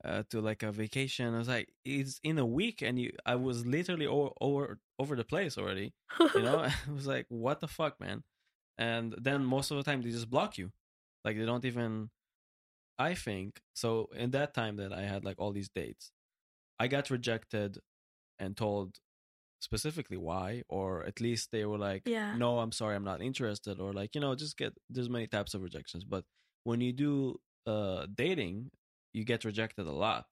uh, 0.04 0.22
to 0.30 0.40
like 0.40 0.62
a 0.62 0.70
vacation." 0.70 1.34
I 1.34 1.38
was 1.38 1.48
like, 1.48 1.68
"It's 1.84 2.20
in 2.22 2.38
a 2.38 2.46
week," 2.46 2.80
and 2.80 2.96
you, 2.98 3.10
I 3.26 3.34
was 3.34 3.66
literally 3.66 4.06
over 4.06 4.30
over, 4.40 4.78
over 5.00 5.16
the 5.16 5.24
place 5.24 5.58
already. 5.58 5.92
You 6.36 6.42
know, 6.42 6.58
I 6.88 6.92
was 6.94 7.06
like, 7.08 7.26
"What 7.28 7.58
the 7.60 7.68
fuck, 7.68 7.98
man?" 8.00 8.22
And 8.78 9.14
then 9.20 9.44
most 9.44 9.70
of 9.72 9.76
the 9.78 9.82
time 9.82 10.00
they 10.02 10.10
just 10.10 10.30
block 10.30 10.58
you, 10.58 10.70
like 11.24 11.36
they 11.38 11.46
don't 11.46 11.64
even. 11.64 12.10
I 12.98 13.14
think 13.14 13.60
so. 13.74 14.08
In 14.14 14.30
that 14.32 14.54
time 14.54 14.76
that 14.76 14.92
I 14.92 15.02
had 15.02 15.24
like 15.24 15.36
all 15.40 15.52
these 15.52 15.68
dates, 15.68 16.12
I 16.78 16.88
got 16.88 17.10
rejected 17.10 17.78
and 18.38 18.56
told 18.56 18.98
specifically 19.60 20.16
why, 20.18 20.62
or 20.68 21.04
at 21.04 21.20
least 21.20 21.50
they 21.52 21.64
were 21.64 21.78
like, 21.78 22.02
Yeah. 22.06 22.36
no, 22.36 22.58
I'm 22.60 22.72
sorry, 22.72 22.96
I'm 22.96 23.04
not 23.04 23.22
interested, 23.22 23.80
or 23.80 23.92
like 23.92 24.14
you 24.14 24.20
know, 24.20 24.34
just 24.34 24.56
get 24.58 24.74
there's 24.90 25.10
many 25.10 25.26
types 25.26 25.54
of 25.54 25.62
rejections. 25.62 26.04
But 26.04 26.24
when 26.64 26.80
you 26.80 26.92
do 26.92 27.40
uh 27.66 28.06
dating, 28.14 28.70
you 29.14 29.24
get 29.24 29.44
rejected 29.44 29.86
a 29.86 29.92
lot. 29.92 30.26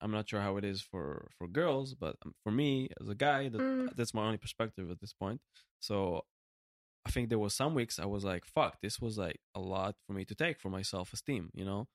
I'm 0.00 0.10
not 0.10 0.28
sure 0.28 0.40
how 0.40 0.56
it 0.58 0.64
is 0.64 0.82
for 0.82 1.30
for 1.38 1.48
girls, 1.48 1.94
but 1.94 2.16
um, 2.24 2.34
for 2.44 2.50
me 2.52 2.90
as 3.00 3.08
a 3.08 3.14
guy, 3.14 3.48
that, 3.48 3.58
Mm. 3.60 3.96
that's 3.96 4.12
my 4.14 4.24
only 4.26 4.36
perspective 4.38 4.90
at 4.90 5.00
this 5.00 5.14
point. 5.14 5.40
So 5.80 6.26
I 7.06 7.10
think 7.10 7.28
there 7.28 7.38
was 7.38 7.54
some 7.54 7.74
weeks 7.74 7.98
I 7.98 8.06
was 8.06 8.24
like, 8.24 8.44
"Fuck, 8.44 8.80
this 8.80 9.00
was 9.00 9.16
like 9.18 9.40
a 9.54 9.60
lot 9.60 9.96
for 10.06 10.12
me 10.12 10.24
to 10.26 10.34
take 10.34 10.60
for 10.60 10.70
my 10.70 10.82
self 10.82 11.12
esteem," 11.12 11.50
you 11.54 11.64
know. 11.64 11.88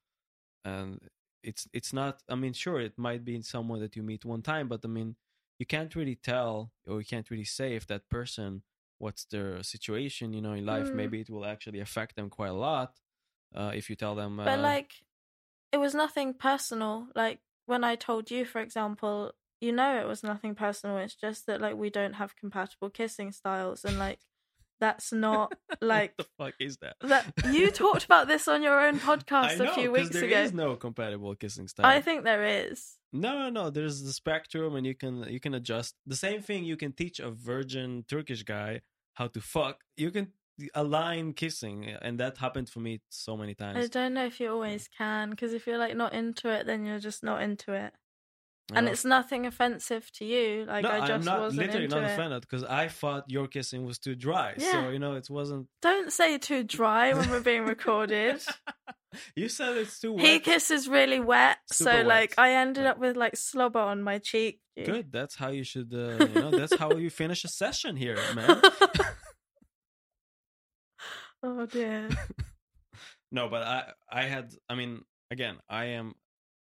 And 0.64 1.00
it's 1.44 1.68
it's 1.74 1.94
not. 1.94 2.24
I 2.30 2.36
mean, 2.36 2.54
sure, 2.54 2.80
it 2.80 2.98
might 2.98 3.24
be 3.24 3.36
in 3.36 3.44
someone 3.44 3.80
that 3.82 3.96
you 3.96 4.04
meet 4.04 4.26
one 4.26 4.42
time, 4.42 4.68
but 4.68 4.82
I 4.84 4.88
mean, 4.88 5.16
you 5.60 5.66
can't 5.66 5.96
really 5.96 6.16
tell 6.16 6.72
or 6.88 7.00
you 7.00 7.06
can't 7.06 7.30
really 7.30 7.46
say 7.46 7.76
if 7.76 7.88
that 7.88 8.10
person 8.10 8.64
what's 8.98 9.26
their 9.26 9.62
situation, 9.62 10.34
you 10.34 10.42
know, 10.42 10.54
in 10.54 10.66
life. 10.66 10.88
Mm. 10.88 10.96
Maybe 10.96 11.22
it 11.22 11.30
will 11.30 11.46
actually 11.46 11.80
affect 11.80 12.16
them 12.16 12.30
quite 12.30 12.50
a 12.50 12.54
lot 12.54 12.98
uh, 13.54 13.72
if 13.76 13.90
you 13.90 13.96
tell 13.96 14.16
them. 14.16 14.40
Uh, 14.40 14.46
But 14.46 14.60
like, 14.60 14.94
it 15.72 15.78
was 15.78 15.94
nothing 15.94 16.34
personal. 16.34 17.08
Like 17.16 17.40
when 17.66 17.84
I 17.84 17.96
told 17.96 18.32
you, 18.32 18.46
for 18.46 18.62
example, 18.62 19.34
you 19.62 19.72
know, 19.72 20.00
it 20.00 20.08
was 20.08 20.24
nothing 20.24 20.56
personal. 20.56 20.98
It's 20.98 21.16
just 21.16 21.46
that 21.48 21.62
like 21.62 21.76
we 21.76 21.90
don't 21.90 22.14
have 22.14 22.36
compatible 22.36 22.90
kissing 22.90 23.32
styles, 23.32 23.86
and 23.86 24.00
like 24.00 24.20
that's 24.80 25.12
not 25.12 25.54
like 25.82 26.14
what 26.18 26.28
the 26.28 26.44
fuck 26.44 26.54
is 26.60 26.78
that? 26.78 26.96
that. 27.02 27.26
You 27.52 27.72
talked 27.86 28.06
about 28.06 28.28
this 28.28 28.48
on 28.48 28.62
your 28.62 28.80
own 28.80 29.00
podcast 29.00 29.58
know, 29.58 29.72
a 29.72 29.74
few 29.74 29.92
weeks 29.92 30.10
there 30.10 30.24
ago. 30.24 30.36
There 30.36 30.44
is 30.44 30.54
no 30.54 30.76
compatible 30.76 31.36
kissing 31.36 31.68
style. 31.68 31.86
I 31.86 32.02
think 32.02 32.24
there 32.24 32.44
is. 32.44 32.98
No, 33.14 33.34
no, 33.38 33.50
no. 33.50 33.70
There's 33.70 34.04
the 34.04 34.14
spectrum, 34.14 34.76
and 34.76 34.86
you 34.86 34.96
can 34.96 35.24
you 35.30 35.40
can 35.40 35.54
adjust. 35.54 35.96
The 36.06 36.16
same 36.16 36.42
thing 36.42 36.64
you 36.64 36.78
can 36.78 36.92
teach 36.92 37.20
a 37.20 37.32
virgin 37.32 38.06
Turkish 38.08 38.44
guy 38.44 38.82
how 39.14 39.28
to 39.28 39.42
fuck. 39.42 39.84
You 39.96 40.12
can 40.12 40.34
align 40.74 41.34
kissing, 41.34 41.86
and 42.02 42.20
that 42.20 42.38
happened 42.38 42.70
for 42.70 42.80
me 42.80 43.02
so 43.10 43.38
many 43.38 43.56
times. 43.56 43.84
I 43.84 43.88
don't 43.88 44.14
know 44.14 44.26
if 44.26 44.40
you 44.40 44.52
always 44.52 44.88
can 44.88 45.30
because 45.32 45.54
if 45.54 45.68
you're 45.68 45.78
like 45.78 45.96
not 45.96 46.14
into 46.14 46.50
it, 46.50 46.66
then 46.66 46.86
you're 46.86 47.00
just 47.00 47.24
not 47.24 47.42
into 47.42 47.74
it, 47.74 47.94
And 48.74 48.88
it's 48.88 49.06
nothing 49.06 49.46
offensive 49.46 50.12
to 50.14 50.26
you. 50.26 50.66
Like 50.68 50.84
no, 50.84 50.90
I 50.90 51.00
just 51.00 51.12
am 51.12 51.24
not 51.24 51.40
wasn't 51.40 51.68
literally 51.68 51.86
into 51.86 52.02
not 52.02 52.10
offended 52.10 52.42
because 52.42 52.64
I 52.64 52.88
thought 52.88 53.26
your 53.28 53.48
kissing 53.48 53.86
was 53.86 54.00
too 54.00 54.16
dry. 54.16 54.56
Yeah. 54.58 54.72
So 54.72 54.90
you 54.90 54.98
know, 54.98 55.14
it 55.14 55.30
wasn't. 55.30 55.68
Don't 55.84 56.12
say 56.12 56.40
too 56.40 56.64
dry 56.64 57.14
when 57.14 57.30
we're 57.30 57.42
being 57.42 57.66
recorded. 57.66 58.42
you 59.36 59.50
said 59.50 59.78
it's 59.78 60.00
too 60.00 60.14
wet. 60.14 60.26
He 60.26 60.40
kisses 60.40 60.88
really 60.88 61.20
wet, 61.20 61.58
Super 61.72 61.92
so 61.92 61.98
wet. 61.98 62.08
like 62.08 62.34
I 62.40 62.54
ended 62.54 62.88
up 62.88 62.98
with 62.98 63.16
like 63.16 63.36
slobber 63.36 63.80
on 63.80 64.02
my 64.02 64.18
cheek. 64.18 64.62
Good. 64.76 65.12
That's 65.12 65.36
how 65.36 65.50
you 65.50 65.64
should. 65.64 65.94
Uh, 65.94 66.26
you 66.26 66.34
know, 66.34 66.50
that's 66.50 66.76
how 66.76 66.92
you 66.94 67.12
finish 67.12 67.44
a 67.44 67.48
session 67.48 67.96
here, 67.96 68.18
man. 68.34 68.62
oh 71.44 71.66
dear. 71.68 72.10
no, 73.32 73.48
but 73.48 73.62
I 73.62 73.92
I 74.12 74.24
had 74.24 74.54
I 74.68 74.74
mean 74.74 75.04
again 75.30 75.58
I 75.70 75.86
am 75.86 76.16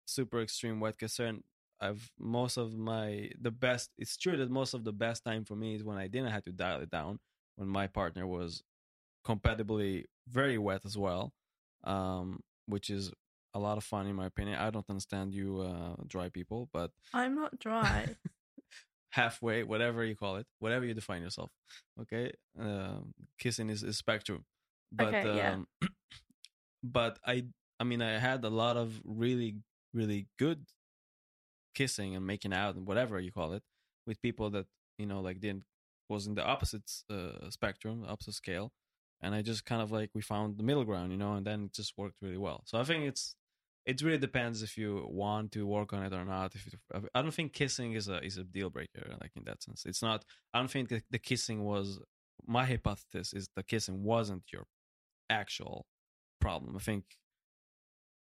super 0.06 0.42
extreme 0.42 0.80
wet 0.80 0.98
kisser 0.98 1.24
and 1.24 1.42
I've 1.80 2.10
most 2.18 2.56
of 2.56 2.76
my 2.76 3.30
the 3.40 3.50
best 3.50 3.90
it's 3.98 4.16
true 4.16 4.36
that 4.36 4.50
most 4.50 4.74
of 4.74 4.84
the 4.84 4.92
best 4.92 5.24
time 5.24 5.44
for 5.44 5.54
me 5.56 5.74
is 5.74 5.84
when 5.84 5.98
I 5.98 6.08
didn't 6.08 6.30
have 6.30 6.44
to 6.44 6.52
dial 6.52 6.80
it 6.80 6.90
down 6.90 7.18
when 7.56 7.68
my 7.68 7.86
partner 7.86 8.26
was 8.26 8.62
compatibly 9.24 10.06
very 10.28 10.58
wet 10.58 10.82
as 10.84 10.96
well 10.96 11.32
um 11.84 12.40
which 12.66 12.90
is 12.90 13.12
a 13.54 13.58
lot 13.58 13.76
of 13.78 13.84
fun 13.84 14.06
in 14.06 14.14
my 14.16 14.26
opinion 14.26 14.58
I 14.58 14.70
don't 14.70 14.88
understand 14.88 15.34
you 15.34 15.60
uh 15.60 15.94
dry 16.06 16.28
people 16.28 16.68
but 16.72 16.90
I'm 17.14 17.34
not 17.34 17.58
dry. 17.58 18.16
halfway 19.10 19.62
whatever 19.62 20.04
you 20.04 20.14
call 20.14 20.36
it 20.36 20.46
whatever 20.58 20.84
you 20.84 20.94
define 20.94 21.22
yourself 21.22 21.50
okay 22.00 22.30
um 22.60 23.14
kissing 23.38 23.70
is, 23.70 23.82
is 23.82 23.96
spectrum 23.96 24.44
but 24.92 25.14
Okay, 25.14 25.36
yeah. 25.36 25.52
um 25.52 25.66
but 26.82 27.18
i 27.26 27.44
i 27.80 27.84
mean 27.84 28.02
i 28.02 28.18
had 28.18 28.44
a 28.44 28.50
lot 28.50 28.76
of 28.76 29.00
really 29.04 29.56
really 29.94 30.26
good 30.38 30.64
kissing 31.74 32.16
and 32.16 32.26
making 32.26 32.52
out 32.52 32.74
and 32.76 32.86
whatever 32.86 33.20
you 33.20 33.32
call 33.32 33.52
it 33.52 33.62
with 34.06 34.20
people 34.22 34.50
that 34.50 34.66
you 34.98 35.06
know 35.06 35.20
like 35.20 35.40
didn't 35.40 35.64
was 36.08 36.26
in 36.26 36.34
the 36.34 36.44
opposite 36.44 36.90
uh, 37.10 37.50
spectrum 37.50 38.04
opposite 38.08 38.34
scale. 38.34 38.72
And 39.20 39.34
i 39.34 39.42
just 39.42 39.64
kind 39.64 39.82
of 39.82 39.90
like 39.90 40.10
we 40.14 40.22
found 40.22 40.58
the 40.58 40.62
middle 40.62 40.84
ground 40.84 41.10
you 41.10 41.18
know 41.18 41.34
and 41.34 41.44
then 41.44 41.64
it 41.64 41.72
just 41.72 41.92
worked 41.96 42.16
really 42.22 42.38
well. 42.38 42.62
So 42.66 42.78
i 42.78 42.84
think 42.84 43.04
it's 43.04 43.34
it 43.86 44.02
really 44.02 44.18
depends 44.18 44.62
if 44.62 44.76
you 44.76 45.06
want 45.08 45.52
to 45.52 45.66
work 45.66 45.94
on 45.94 46.02
it 46.02 46.12
or 46.12 46.24
not. 46.24 46.54
If 46.54 46.66
you, 46.66 46.78
i 47.14 47.22
don't 47.22 47.32
think 47.32 47.52
kissing 47.52 47.92
is 47.94 48.08
a 48.08 48.18
is 48.24 48.36
a 48.38 48.44
deal 48.44 48.70
breaker 48.70 49.04
like 49.20 49.32
in 49.36 49.44
that 49.44 49.62
sense. 49.62 49.84
It's 49.86 50.02
not 50.02 50.24
i 50.54 50.58
don't 50.58 50.70
think 50.70 50.88
the 50.88 51.18
kissing 51.18 51.64
was 51.64 52.00
my 52.46 52.64
hypothesis 52.64 53.32
is 53.32 53.48
the 53.56 53.62
kissing 53.62 54.02
wasn't 54.02 54.44
your 54.52 54.64
actual 55.30 55.86
problem. 56.40 56.76
I 56.76 56.80
think 56.80 57.04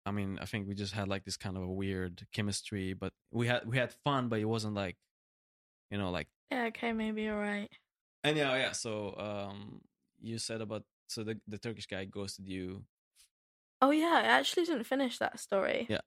i 0.07 0.11
mean 0.11 0.37
i 0.41 0.45
think 0.45 0.67
we 0.67 0.73
just 0.73 0.93
had 0.93 1.07
like 1.07 1.23
this 1.25 1.37
kind 1.37 1.57
of 1.57 1.63
a 1.63 1.71
weird 1.71 2.25
chemistry 2.33 2.93
but 2.93 3.11
we 3.31 3.47
had 3.47 3.65
we 3.65 3.77
had 3.77 3.91
fun 4.03 4.29
but 4.29 4.39
it 4.39 4.45
wasn't 4.45 4.73
like 4.73 4.97
you 5.91 5.97
know 5.97 6.09
like 6.11 6.27
yeah, 6.51 6.65
okay, 6.67 6.93
maybe 6.93 7.23
you're 7.23 7.39
right. 7.39 7.69
and 8.23 8.37
yeah 8.37 8.55
yeah 8.55 8.71
so 8.71 9.13
um 9.17 9.81
you 10.19 10.37
said 10.37 10.61
about 10.61 10.83
so 11.07 11.23
the 11.23 11.37
the 11.47 11.57
turkish 11.57 11.87
guy 11.87 12.05
ghosted 12.05 12.47
you 12.47 12.83
Oh 13.81 13.91
yeah, 13.91 14.21
I 14.23 14.27
actually 14.27 14.65
didn't 14.65 14.85
finish 14.85 15.19
that 15.19 15.39
story. 15.39 15.85
Yeah. 15.89 16.01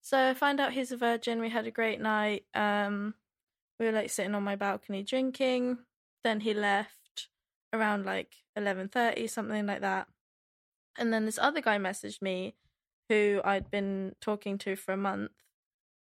So 0.00 0.30
I 0.30 0.34
find 0.34 0.58
out 0.58 0.72
he's 0.72 0.90
a 0.90 0.96
virgin. 0.96 1.40
We 1.40 1.50
had 1.50 1.66
a 1.66 1.70
great 1.70 2.00
night. 2.00 2.44
Um, 2.54 3.14
we 3.78 3.86
were 3.86 3.92
like 3.92 4.10
sitting 4.10 4.34
on 4.34 4.42
my 4.42 4.56
balcony 4.56 5.02
drinking. 5.04 5.78
Then 6.24 6.40
he 6.40 6.52
left 6.54 7.28
around 7.72 8.04
like 8.04 8.34
eleven 8.56 8.88
thirty, 8.88 9.28
something 9.28 9.66
like 9.66 9.82
that. 9.82 10.08
And 10.98 11.12
then 11.12 11.24
this 11.24 11.38
other 11.38 11.60
guy 11.60 11.78
messaged 11.78 12.20
me, 12.20 12.54
who 13.08 13.40
I'd 13.44 13.70
been 13.70 14.14
talking 14.20 14.58
to 14.58 14.76
for 14.76 14.92
a 14.92 14.96
month, 14.96 15.32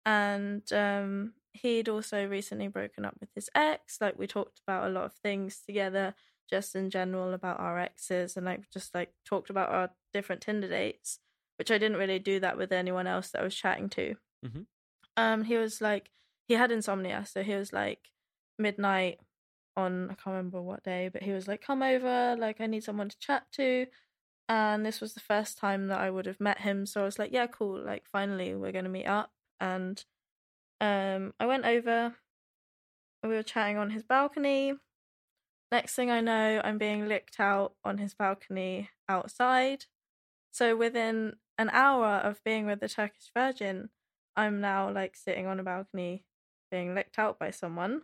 and 0.07 0.71
um, 0.73 1.35
he'd 1.53 1.89
also 1.89 2.27
recently 2.27 2.69
broken 2.69 3.05
up 3.05 3.17
with 3.21 3.31
his 3.35 3.51
ex. 3.55 4.01
Like 4.01 4.19
we 4.19 4.27
talked 4.27 4.61
about 4.67 4.87
a 4.89 4.91
lot 4.93 5.05
of 5.05 5.15
things 5.15 5.63
together, 5.63 6.15
just 6.51 6.75
in 6.77 6.91
general 6.91 7.33
about 7.35 7.61
our 7.61 7.79
exes, 7.79 8.37
and 8.37 8.47
like 8.47 8.71
just 8.71 8.95
like 8.95 9.15
talked 9.25 9.51
about 9.51 9.71
our 9.71 9.91
different 10.13 10.43
Tinder 10.43 10.69
dates, 10.69 11.21
which 11.59 11.71
I 11.71 11.79
didn't 11.79 11.99
really 11.99 12.19
do 12.19 12.41
that 12.41 12.57
with 12.59 12.73
anyone 12.73 13.07
else 13.07 13.31
that 13.33 13.41
I 13.43 13.45
was 13.45 13.57
chatting 13.57 13.89
to. 13.91 14.17
Mhm. 14.43 14.65
Um, 15.17 15.45
he 15.45 15.57
was 15.57 15.81
like 15.81 16.11
he 16.47 16.55
had 16.55 16.73
insomnia, 16.73 17.25
so 17.27 17.43
he 17.43 17.55
was 17.55 17.73
like 17.73 18.11
midnight 18.59 19.21
on 19.77 20.11
I 20.11 20.15
can't 20.15 20.27
remember 20.37 20.63
what 20.63 20.83
day, 20.85 21.09
but 21.09 21.23
he 21.23 21.33
was 21.33 21.49
like, 21.49 21.63
"Come 21.63 21.83
over, 21.83 22.37
like 22.39 22.61
I 22.61 22.67
need 22.67 22.85
someone 22.85 23.09
to 23.09 23.19
chat 23.19 23.51
to." 23.53 23.87
And 24.51 24.85
this 24.85 25.01
was 25.01 25.15
the 25.15 25.21
first 25.21 25.59
time 25.59 25.87
that 25.87 26.01
I 26.01 26.11
would 26.11 26.27
have 26.27 26.41
met 26.41 26.59
him, 26.63 26.85
so 26.85 27.03
I 27.03 27.05
was 27.05 27.21
like, 27.21 27.31
"Yeah, 27.33 27.47
cool. 27.47 27.81
Like 27.81 28.05
finally 28.09 28.53
we're 28.53 28.73
gonna 28.73 28.89
meet 28.89 29.07
up." 29.07 29.31
And 29.61 30.05
um, 30.81 31.35
I 31.39 31.47
went 31.47 31.67
over. 31.67 32.17
We 33.23 33.29
were 33.29 33.45
chatting 33.45 33.79
on 33.79 33.91
his 33.91 34.03
balcony. 34.03 34.75
Next 35.71 35.95
thing 35.95 36.11
I 36.11 36.21
know, 36.21 36.61
I'm 36.65 36.79
being 36.79 37.07
licked 37.07 37.39
out 37.39 37.75
on 37.85 37.99
his 37.99 38.13
balcony 38.15 38.91
outside. 39.09 39.85
So 40.51 40.75
within 40.75 41.37
an 41.57 41.71
hour 41.71 42.17
of 42.17 42.43
being 42.43 42.67
with 42.67 42.81
the 42.81 42.89
Turkish 42.89 43.31
Virgin, 43.33 43.91
I'm 44.37 44.61
now 44.61 44.91
like 44.91 45.15
sitting 45.15 45.47
on 45.47 45.61
a 45.61 45.63
balcony 45.63 46.25
being 46.73 46.93
licked 46.97 47.21
out 47.21 47.39
by 47.39 47.53
someone. 47.53 48.03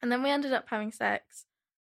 And 0.00 0.10
then 0.10 0.22
we 0.22 0.30
ended 0.30 0.54
up 0.54 0.68
having 0.68 0.90
sex. 0.90 1.44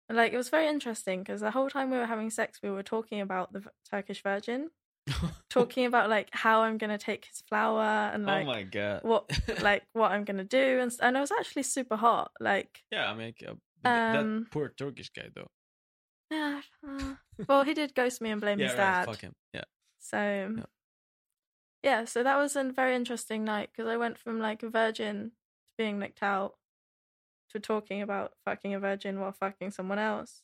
Like 0.09 0.33
it 0.33 0.37
was 0.37 0.49
very 0.51 0.69
interesting 0.69 1.21
because 1.21 1.41
the 1.41 1.51
whole 1.51 1.69
time 1.69 1.91
we 1.91 1.97
were 1.99 2.07
having 2.07 2.31
sex, 2.31 2.61
we 2.63 2.71
were 2.71 2.83
talking 2.85 3.21
about 3.21 3.53
the 3.53 3.65
Turkish 3.91 4.23
Virgin, 4.23 4.71
talking 5.51 5.85
about 5.87 6.09
like 6.11 6.29
how 6.33 6.63
I'm 6.63 6.79
gonna 6.79 6.99
take 6.99 7.25
his 7.25 7.43
flower 7.49 8.11
and 8.13 8.25
oh 8.25 8.33
like 8.33 8.47
my 8.47 8.63
god 8.63 9.01
what 9.03 9.31
like 9.63 9.85
what 9.93 10.13
I'm 10.13 10.25
gonna 10.25 10.45
do 10.45 10.79
and 10.81 10.93
and 11.01 11.17
it 11.17 11.21
was 11.21 11.33
actually 11.33 11.63
super 11.65 11.97
hot. 11.97 12.31
Like 12.41 12.83
yeah 12.91 13.11
i 13.11 13.15
mean 13.15 13.35
but 13.41 13.57
that 13.85 14.17
Um, 14.17 14.47
poor 14.51 14.69
turkish 14.69 15.11
guy 15.11 15.29
though 15.35 15.49
yeah, 16.31 16.61
uh, 16.89 17.15
well 17.49 17.63
he 17.63 17.73
did 17.75 17.95
ghost 17.95 18.21
me 18.21 18.31
and 18.31 18.41
blame 18.41 18.59
yeah 18.59 18.67
his 18.69 18.73
right, 18.79 18.79
dad. 18.79 19.07
fuck 19.07 19.21
him 19.21 19.33
yeah 19.55 19.65
So 20.01 20.57
yeah. 21.83 22.05
so 22.05 22.23
that 22.25 22.37
was 22.37 22.57
a 22.57 22.65
very 22.65 22.97
interesting 22.97 23.45
night 23.45 23.71
because 23.73 23.89
I 23.89 23.97
went 23.97 24.19
from 24.19 24.41
like 24.41 24.63
a 24.65 24.69
virgin 24.71 25.31
to 25.31 25.75
being 25.79 26.01
licked 26.01 26.23
out 26.23 26.55
to 27.53 27.61
talking 27.61 28.03
about 28.03 28.33
fucking 28.45 28.75
a 28.75 28.81
virgin 28.81 29.21
while 29.21 29.33
fucking 29.33 29.71
someone 29.71 29.99
else. 29.99 30.43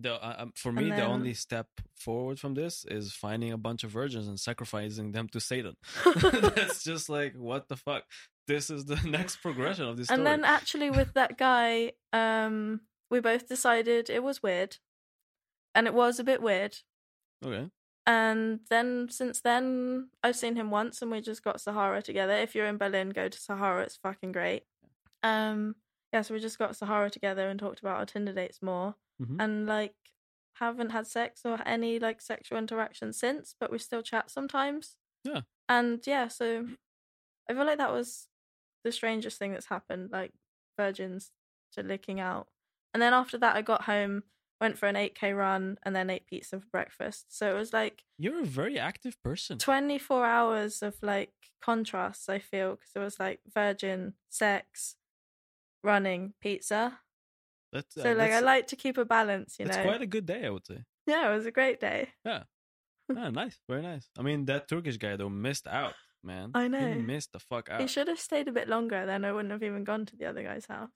The, 0.00 0.14
uh, 0.14 0.34
um, 0.38 0.52
for 0.54 0.70
me, 0.70 0.90
the 0.90 1.04
only 1.04 1.34
step 1.34 1.66
forward 1.96 2.38
from 2.38 2.54
this 2.54 2.84
is 2.88 3.12
finding 3.12 3.50
a 3.52 3.58
bunch 3.58 3.82
of 3.82 3.90
virgins 3.90 4.28
and 4.28 4.38
sacrificing 4.38 5.10
them 5.10 5.28
to 5.32 5.40
Satan. 5.40 5.74
That's 6.04 6.84
just 6.84 7.08
like 7.08 7.34
what 7.34 7.68
the 7.68 7.76
fuck. 7.76 8.04
This 8.46 8.70
is 8.70 8.84
the 8.84 8.96
next 9.08 9.36
progression 9.36 9.86
of 9.86 9.96
this 9.96 10.06
story. 10.06 10.18
and 10.18 10.26
then 10.26 10.44
actually 10.44 10.90
with 10.90 11.14
that 11.14 11.36
guy, 11.36 11.92
um, 12.12 12.80
we 13.10 13.20
both 13.20 13.48
decided 13.48 14.08
it 14.08 14.22
was 14.22 14.42
weird, 14.42 14.76
and 15.74 15.86
it 15.86 15.94
was 15.94 16.20
a 16.20 16.24
bit 16.24 16.40
weird. 16.42 16.76
okay, 17.44 17.68
And 18.06 18.60
then 18.70 19.08
since 19.10 19.40
then, 19.40 20.10
I've 20.22 20.36
seen 20.36 20.54
him 20.54 20.70
once, 20.70 21.02
and 21.02 21.10
we 21.10 21.20
just 21.20 21.42
got 21.42 21.60
Sahara 21.60 22.02
together. 22.02 22.34
If 22.34 22.54
you're 22.54 22.66
in 22.66 22.78
Berlin, 22.78 23.10
go 23.10 23.28
to 23.28 23.38
Sahara; 23.38 23.82
it's 23.82 23.96
fucking 23.96 24.32
great. 24.32 24.62
Um, 25.24 25.74
yeah, 26.12 26.22
so 26.22 26.34
we 26.34 26.40
just 26.40 26.58
got 26.58 26.76
Sahara 26.76 27.10
together 27.10 27.48
and 27.48 27.58
talked 27.60 27.80
about 27.80 27.98
our 27.98 28.06
Tinder 28.06 28.32
dates 28.32 28.62
more, 28.62 28.96
Mhm. 29.20 29.36
and 29.40 29.66
like 29.66 29.94
haven't 30.54 30.90
had 30.90 31.06
sex 31.06 31.42
or 31.44 31.60
any 31.66 31.98
like 31.98 32.20
sexual 32.20 32.58
interaction 32.58 33.12
since, 33.12 33.54
but 33.58 33.70
we 33.70 33.78
still 33.78 34.02
chat 34.02 34.30
sometimes. 34.30 34.96
Yeah. 35.24 35.42
and 35.68 36.04
yeah, 36.06 36.28
so 36.28 36.68
I 37.48 37.54
feel 37.54 37.64
like 37.66 37.78
that 37.78 37.92
was 37.92 38.28
the 38.84 38.92
strangest 38.92 39.38
thing 39.38 39.52
that's 39.52 39.66
happened, 39.66 40.10
like 40.12 40.32
virgins 40.76 41.32
to 41.72 41.82
licking 41.82 42.20
out, 42.20 42.48
and 42.94 43.02
then 43.02 43.12
after 43.14 43.36
that, 43.38 43.56
I 43.56 43.62
got 43.62 43.82
home, 43.84 44.24
went 44.60 44.78
for 44.78 44.86
an 44.86 44.96
eight 44.96 45.14
k 45.14 45.32
run, 45.32 45.78
and 45.82 45.94
then 45.94 46.10
ate 46.10 46.26
pizza 46.26 46.60
for 46.60 46.66
breakfast. 46.68 47.36
So 47.36 47.50
it 47.50 47.58
was 47.58 47.72
like 47.72 48.04
You're 48.16 48.40
a 48.40 48.44
very 48.46 48.78
active 48.78 49.20
person. 49.22 49.58
24 49.58 50.24
hours 50.26 50.82
of 50.82 51.02
like 51.02 51.32
contrasts 51.60 52.28
i 52.28 52.38
feel 52.38 52.76
because 52.76 52.92
it 52.94 53.00
was 53.00 53.18
like 53.18 53.40
virgin 53.52 54.14
sex 54.28 54.94
running 55.82 56.32
pizza 56.40 56.98
That's, 57.72 57.96
uh, 57.96 58.02
so 58.02 58.12
like 58.12 58.32
i 58.32 58.40
like 58.40 58.66
to 58.68 58.76
keep 58.76 58.98
a 58.98 59.04
balance 59.04 59.56
you 59.58 59.64
know. 59.66 59.70
it's 59.74 59.78
quite 59.82 60.02
a 60.02 60.06
good 60.06 60.26
day, 60.26 60.44
I 60.46 60.50
would 60.50 60.66
say. 60.66 60.78
yeah 61.06 61.30
it 61.30 61.34
was 61.36 61.46
a 61.46 61.50
great 61.50 61.80
day 61.80 62.08
ah, 62.26 62.44
nice, 63.08 63.56
very 63.68 63.80
nice. 63.82 64.06
I 64.18 64.22
mean, 64.22 64.44
that 64.46 64.68
Turkish 64.68 64.98
guy 64.98 65.16
though 65.16 65.30
missed 65.30 65.66
out, 65.66 65.94
man. 66.22 66.50
I 66.54 66.68
know. 66.68 66.92
He 66.92 67.00
missed 67.00 67.32
the 67.32 67.38
fuck 67.40 67.70
out. 67.70 67.80
he 67.80 67.86
should 67.86 68.06
have 68.08 68.20
stayed 68.20 68.48
a 68.48 68.52
bit 68.52 68.68
longer 68.68 69.06
then 69.06 69.24
i 69.24 69.32
wouldn't 69.32 69.52
have 69.52 69.62
even 69.62 69.84
gone 69.84 70.04
to 70.06 70.16
the 70.16 70.26
other 70.26 70.42
guy's 70.42 70.66
house 70.66 70.90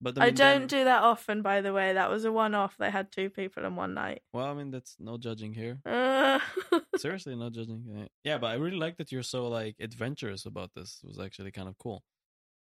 But 0.00 0.18
i, 0.18 0.26
mean, 0.26 0.34
don't 0.34 0.60
then- 0.68 0.78
do 0.78 0.84
that 0.84 1.02
often 1.02 1.42
by 1.42 1.60
the 1.60 1.72
way 1.72 1.92
that 1.94 2.08
was 2.10 2.24
a 2.24 2.30
one-off 2.32 2.76
they 2.78 2.90
had 2.90 3.10
two 3.10 3.30
people 3.30 3.64
in 3.64 3.74
one 3.74 3.94
night 3.94 4.22
Well, 4.32 4.46
I 4.46 4.54
mean, 4.54 4.70
that's 4.70 4.94
no 4.98 5.16
judging 5.18 5.54
here. 5.54 5.78
uh, 5.86 6.38
Seriously, 6.96 7.34
no 7.36 7.50
judging. 7.50 8.08
Yeah, 8.22 8.38
but 8.38 8.48
I 8.48 8.54
really 8.54 8.76
like 8.78 8.96
that 8.98 9.10
you're 9.12 9.22
so 9.36 9.48
like 9.48 9.74
adventurous 9.80 10.46
about 10.46 10.70
this. 10.76 11.00
It 11.02 11.08
was 11.08 11.18
actually 11.18 11.50
kind 11.52 11.68
of 11.68 11.76
cool. 11.78 12.02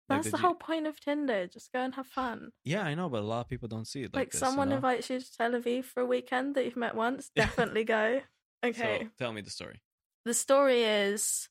Like 0.09 0.17
that's 0.17 0.25
that 0.25 0.31
the 0.31 0.37
you- 0.41 0.47
whole 0.47 0.55
point 0.55 0.87
of 0.87 0.99
tinder 0.99 1.47
just 1.47 1.71
go 1.71 1.79
and 1.79 1.93
have 1.95 2.07
fun 2.07 2.51
Yeah, 2.63 2.83
I 2.83 2.95
know, 2.95 3.09
but 3.09 3.21
a 3.21 3.25
lot 3.25 3.41
of 3.41 3.47
people 3.47 3.67
don't 3.67 3.85
see 3.87 4.01
it 4.03 4.13
like, 4.13 4.15
like, 4.21 4.31
this, 4.31 4.39
someone 4.39 4.67
you 4.67 4.71
know? 4.71 4.75
invites 4.77 5.09
you 5.09 5.19
to 5.19 5.37
tel 5.37 5.51
aviv 5.51 5.85
for 5.85 6.01
a 6.01 6.05
weekend 6.05 6.55
that 6.55 6.65
you've 6.65 6.75
met 6.77 6.95
once 6.95 7.29
definitely 7.35 7.83
go 7.83 8.21
okay 8.65 8.99
So 9.03 9.07
tell 9.17 9.33
me 9.33 9.41
the 9.41 9.49
story. 9.51 9.81
the 10.25 10.33
story 10.33 10.83
is 10.83 11.47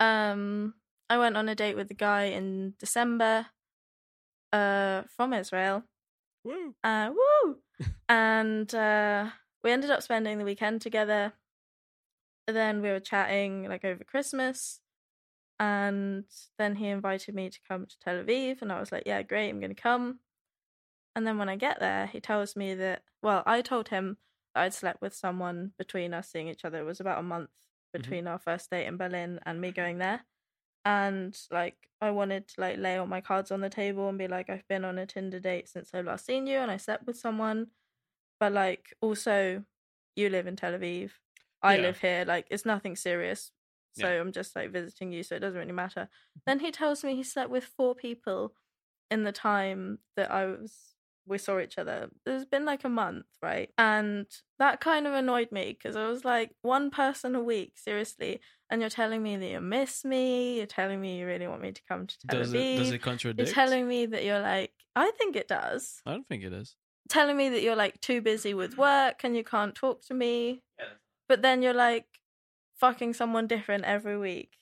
um 0.00 0.74
I 1.10 1.18
went 1.18 1.36
on 1.36 1.48
a 1.48 1.54
date 1.54 1.76
with 1.76 1.90
a 1.90 1.94
guy 1.94 2.24
in 2.24 2.74
December 2.78 3.46
uh 4.52 5.02
from 5.16 5.32
Israel. 5.32 5.84
Woo! 6.44 6.74
Uh 6.84 7.10
woo 7.16 7.56
and 8.08 8.72
uh 8.74 9.30
we 9.62 9.70
ended 9.72 9.90
up 9.90 10.02
spending 10.02 10.38
the 10.38 10.44
weekend 10.44 10.82
together. 10.82 11.32
Then 12.46 12.82
we 12.82 12.90
were 12.90 13.00
chatting 13.00 13.68
like 13.68 13.84
over 13.84 14.04
Christmas 14.04 14.80
and 15.60 16.24
then 16.58 16.76
he 16.76 16.88
invited 16.88 17.34
me 17.34 17.48
to 17.50 17.58
come 17.68 17.86
to 17.86 17.98
Tel 18.00 18.22
Aviv 18.22 18.62
and 18.62 18.72
I 18.72 18.80
was 18.80 18.90
like, 18.90 19.04
yeah, 19.06 19.22
great, 19.22 19.50
I'm 19.50 19.60
going 19.60 19.74
to 19.74 19.80
come. 19.80 20.18
And 21.16 21.26
then 21.26 21.38
when 21.38 21.48
I 21.48 21.56
get 21.56 21.78
there, 21.78 22.06
he 22.06 22.20
tells 22.20 22.56
me 22.56 22.74
that 22.74 23.02
well, 23.22 23.42
I 23.46 23.62
told 23.62 23.88
him 23.88 24.18
I'd 24.54 24.74
slept 24.74 25.00
with 25.00 25.14
someone 25.14 25.72
between 25.78 26.12
us 26.12 26.30
seeing 26.30 26.48
each 26.48 26.64
other. 26.64 26.78
It 26.78 26.86
was 26.86 27.00
about 27.00 27.20
a 27.20 27.22
month 27.22 27.50
mm-hmm. 27.50 28.02
between 28.02 28.26
our 28.26 28.38
first 28.38 28.70
date 28.70 28.86
in 28.86 28.96
Berlin 28.96 29.40
and 29.46 29.60
me 29.60 29.68
mm-hmm. 29.68 29.80
going 29.80 29.98
there. 29.98 30.24
And 30.84 31.36
like 31.50 31.76
I 32.00 32.10
wanted 32.10 32.48
to 32.48 32.60
like 32.60 32.78
lay 32.78 32.96
all 32.96 33.06
my 33.06 33.20
cards 33.20 33.50
on 33.50 33.60
the 33.60 33.70
table 33.70 34.08
and 34.08 34.18
be 34.18 34.28
like, 34.28 34.50
I've 34.50 34.68
been 34.68 34.84
on 34.84 34.98
a 34.98 35.06
Tinder 35.06 35.40
date 35.40 35.68
since 35.68 35.90
I've 35.94 36.04
last 36.04 36.26
seen 36.26 36.46
you 36.46 36.58
and 36.58 36.70
I 36.70 36.76
slept 36.76 37.06
with 37.06 37.16
someone. 37.16 37.68
But 38.40 38.52
like 38.52 38.94
also 39.00 39.64
you 40.16 40.28
live 40.28 40.46
in 40.46 40.56
Tel 40.56 40.72
Aviv. 40.72 41.12
I 41.62 41.76
Yeah. 41.76 41.82
live 41.82 42.00
here. 42.00 42.24
Like 42.26 42.46
it's 42.50 42.66
nothing 42.66 42.96
serious. 42.96 43.50
So 43.94 44.08
Yeah. 44.12 44.20
I'm 44.20 44.32
just 44.32 44.54
like 44.56 44.70
visiting 44.72 45.12
you, 45.12 45.22
so 45.22 45.36
it 45.36 45.40
doesn't 45.40 45.58
really 45.58 45.72
matter. 45.72 46.08
Then 46.46 46.60
he 46.60 46.70
tells 46.70 47.04
me 47.04 47.14
he 47.16 47.22
slept 47.22 47.50
with 47.50 47.64
four 47.64 47.94
people 47.94 48.54
in 49.10 49.24
the 49.24 49.32
time 49.32 49.98
that 50.16 50.30
I 50.30 50.46
was 50.46 50.94
we 51.26 51.38
saw 51.38 51.58
each 51.58 51.78
other. 51.78 52.10
There's 52.24 52.44
been 52.44 52.64
like 52.64 52.84
a 52.84 52.88
month, 52.88 53.26
right? 53.42 53.70
And 53.78 54.26
that 54.58 54.80
kind 54.80 55.06
of 55.06 55.14
annoyed 55.14 55.50
me 55.52 55.72
because 55.76 55.96
I 55.96 56.06
was 56.08 56.24
like, 56.24 56.50
one 56.62 56.90
person 56.90 57.34
a 57.34 57.42
week, 57.42 57.72
seriously. 57.76 58.40
And 58.70 58.80
you're 58.80 58.90
telling 58.90 59.22
me 59.22 59.36
that 59.36 59.48
you 59.48 59.60
miss 59.60 60.04
me. 60.04 60.58
You're 60.58 60.66
telling 60.66 61.00
me 61.00 61.18
you 61.18 61.26
really 61.26 61.46
want 61.46 61.62
me 61.62 61.72
to 61.72 61.82
come 61.88 62.06
to 62.06 62.18
Tel 62.28 62.40
Does 62.40 62.52
Aviv. 62.52 62.74
it 62.74 62.76
does 62.76 62.90
it 62.90 62.98
contradict? 62.98 63.46
you're 63.46 63.54
telling 63.54 63.88
me 63.88 64.06
that 64.06 64.24
you're 64.24 64.40
like, 64.40 64.72
I 64.94 65.10
think 65.12 65.36
it 65.36 65.48
does. 65.48 66.02
I 66.04 66.12
don't 66.12 66.26
think 66.28 66.44
it 66.44 66.52
is. 66.52 66.76
Telling 67.08 67.36
me 67.36 67.48
that 67.50 67.62
you're 67.62 67.76
like 67.76 68.00
too 68.00 68.20
busy 68.20 68.54
with 68.54 68.76
work 68.76 69.20
and 69.24 69.36
you 69.36 69.44
can't 69.44 69.74
talk 69.74 70.04
to 70.06 70.14
me. 70.14 70.62
But 71.28 71.40
then 71.40 71.62
you're 71.62 71.72
like 71.72 72.06
fucking 72.78 73.14
someone 73.14 73.46
different 73.46 73.84
every 73.84 74.18
week. 74.18 74.58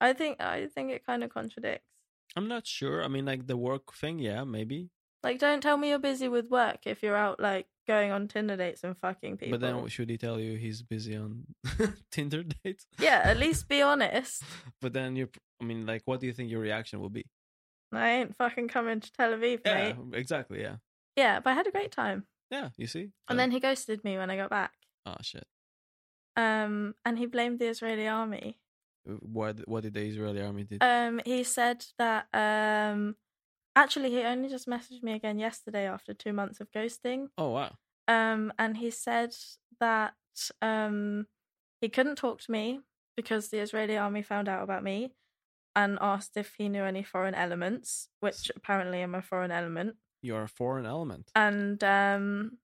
I 0.00 0.12
think 0.12 0.40
I 0.40 0.66
think 0.66 0.90
it 0.92 1.04
kind 1.06 1.24
of 1.24 1.30
contradicts. 1.30 1.88
I'm 2.36 2.48
not 2.48 2.66
sure. 2.66 3.02
I 3.02 3.08
mean, 3.08 3.24
like 3.24 3.46
the 3.46 3.56
work 3.56 3.94
thing, 3.94 4.18
yeah, 4.18 4.44
maybe. 4.44 4.90
Like, 5.22 5.38
don't 5.38 5.62
tell 5.62 5.76
me 5.76 5.88
you're 5.88 5.98
busy 5.98 6.28
with 6.28 6.48
work 6.50 6.86
if 6.86 7.02
you're 7.02 7.16
out 7.16 7.40
like 7.40 7.66
going 7.86 8.12
on 8.12 8.28
Tinder 8.28 8.56
dates 8.56 8.84
and 8.84 8.96
fucking 8.96 9.38
people. 9.38 9.58
But 9.58 9.60
then, 9.66 9.86
should 9.88 10.10
he 10.10 10.18
tell 10.18 10.38
you 10.38 10.56
he's 10.58 10.82
busy 10.82 11.16
on 11.16 11.44
Tinder 12.12 12.42
dates? 12.44 12.86
yeah, 13.00 13.22
at 13.24 13.38
least 13.44 13.68
be 13.68 13.80
honest. 13.82 14.42
But 14.80 14.92
then 14.92 15.16
you, 15.16 15.28
I 15.60 15.64
mean, 15.64 15.86
like, 15.86 16.02
what 16.04 16.20
do 16.20 16.26
you 16.26 16.32
think 16.32 16.50
your 16.50 16.60
reaction 16.60 17.00
will 17.00 17.08
be? 17.10 17.24
I 17.92 18.08
ain't 18.10 18.36
fucking 18.36 18.68
coming 18.68 19.00
to 19.00 19.12
Tel 19.12 19.32
Aviv, 19.32 19.60
Yeah, 19.64 19.92
mate. 19.94 19.96
exactly. 20.18 20.60
Yeah, 20.60 20.76
Yeah, 21.16 21.40
but 21.40 21.50
I 21.50 21.54
had 21.54 21.66
a 21.66 21.70
great 21.72 21.92
time. 21.92 22.26
yeah. 22.50 22.68
You 22.76 22.86
see. 22.86 23.10
And 23.28 23.38
then 23.38 23.50
he 23.50 23.60
ghosted 23.60 24.04
me 24.04 24.18
when 24.18 24.28
I 24.30 24.36
got 24.36 24.50
back. 24.50 24.72
oh 25.06 25.14
shit. 25.22 25.46
Um, 26.36 26.94
and 27.04 27.18
he 27.18 27.26
blamed 27.26 27.58
the 27.58 27.68
Israeli 27.68 28.06
army. 28.08 28.58
What 29.20 29.66
what 29.68 29.82
did 29.84 29.94
the 29.94 30.02
Israeli 30.02 30.42
army 30.42 30.64
did? 30.64 30.82
Um, 30.82 31.20
he 31.24 31.44
said 31.44 31.84
that 31.98 32.26
um, 32.34 33.16
actually 33.76 34.10
he 34.10 34.20
only 34.22 34.48
just 34.48 34.66
messaged 34.68 35.02
me 35.02 35.12
again 35.12 35.38
yesterday 35.38 35.86
after 35.86 36.12
two 36.12 36.32
months 36.32 36.60
of 36.60 36.70
ghosting. 36.72 37.28
oh 37.38 37.50
wow. 37.50 37.72
Um, 38.08 38.52
and 38.58 38.76
he 38.76 38.90
said 38.90 39.34
that 39.80 40.14
um, 40.62 41.26
he 41.80 41.88
couldn't 41.88 42.16
talk 42.16 42.40
to 42.42 42.52
me 42.52 42.80
because 43.16 43.48
the 43.48 43.58
Israeli 43.58 43.96
army 43.96 44.22
found 44.22 44.48
out 44.48 44.62
about 44.62 44.82
me 44.84 45.12
and 45.74 45.98
asked 46.00 46.36
if 46.36 46.54
he 46.58 46.68
knew 46.68 46.84
any 46.84 47.02
foreign 47.02 47.34
elements, 47.34 48.08
which 48.20 48.50
apparently 48.56 49.02
I'm 49.02 49.14
a 49.14 49.22
foreign 49.22 49.50
element, 49.50 49.96
You're 50.22 50.44
a 50.44 50.48
foreign 50.48 50.86
element. 50.86 51.30
and 51.34 51.82
um, 51.84 52.58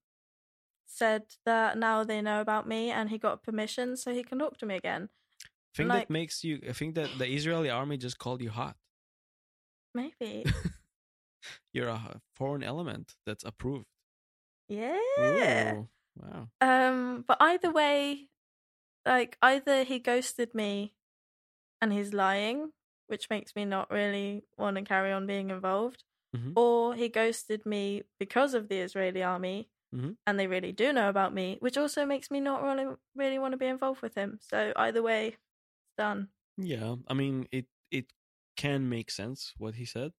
said 0.93 1.23
that 1.47 1.79
now 1.79 2.05
they 2.05 2.21
know 2.23 2.41
about 2.41 2.69
me 2.69 2.91
and 2.91 3.09
he 3.11 3.19
got 3.19 3.43
permission 3.43 3.97
so 3.97 4.13
he 4.13 4.23
can 4.23 4.39
talk 4.39 4.59
to 4.59 4.67
me 4.67 4.77
again. 4.77 5.09
I 5.45 5.77
think 5.77 5.91
that 5.93 6.11
makes 6.11 6.45
you. 6.45 6.61
I 6.69 6.73
think 6.73 6.95
that 6.97 7.09
the 7.19 7.27
Israeli 7.27 7.71
army 7.71 7.97
just 7.97 8.19
called 8.19 8.43
you 8.43 8.51
hot. 8.51 8.77
Maybe. 9.95 10.45
You're 11.73 11.89
a 11.89 12.21
foreign 12.37 12.63
element 12.63 13.15
that's 13.27 13.45
approved. 13.45 13.87
yeah. 14.69 15.75
Ooh, 15.75 15.89
wow. 16.21 16.49
Um, 16.61 17.25
but 17.27 17.39
either 17.41 17.71
way, 17.71 18.29
like 19.07 19.37
either 19.43 19.83
he 19.85 19.99
ghosted 19.99 20.55
me 20.55 20.95
and 21.81 21.93
he's 21.93 22.13
lying, 22.15 22.71
which 23.09 23.29
makes 23.31 23.57
me 23.57 23.65
not 23.65 23.91
really 23.91 24.45
want 24.57 24.77
to 24.77 24.83
carry 24.83 25.11
on 25.13 25.27
being 25.27 25.51
involved, 25.51 26.05
Mhm. 26.37 26.53
or 26.57 26.95
he 26.95 27.09
ghosted 27.09 27.67
me 27.67 28.03
because 28.19 28.55
of 28.55 28.69
the 28.69 28.79
Israeli 28.79 29.23
army 29.23 29.69
Mhm. 29.95 30.17
and 30.27 30.39
they 30.41 30.47
really 30.47 30.73
do 30.73 30.93
know 30.93 31.09
about 31.09 31.35
me, 31.35 31.57
which 31.61 31.77
also 31.77 32.07
makes 32.07 32.31
me 32.31 32.41
not 32.41 32.63
really 32.63 32.87
really 33.15 33.39
want 33.39 33.53
to 33.53 33.59
be 33.59 33.67
involved 33.67 34.01
with 34.03 34.15
him. 34.15 34.39
So 34.41 34.73
either 34.77 35.03
way, 35.03 35.29
it's 35.29 35.97
done. 35.99 36.29
Yeah, 36.57 36.97
I 37.09 37.15
mean 37.15 37.47
it. 37.53 37.67
It 37.91 38.13
can 38.57 38.89
make 38.89 39.11
sense 39.11 39.53
what 39.59 39.75
he 39.75 39.85
said, 39.85 40.13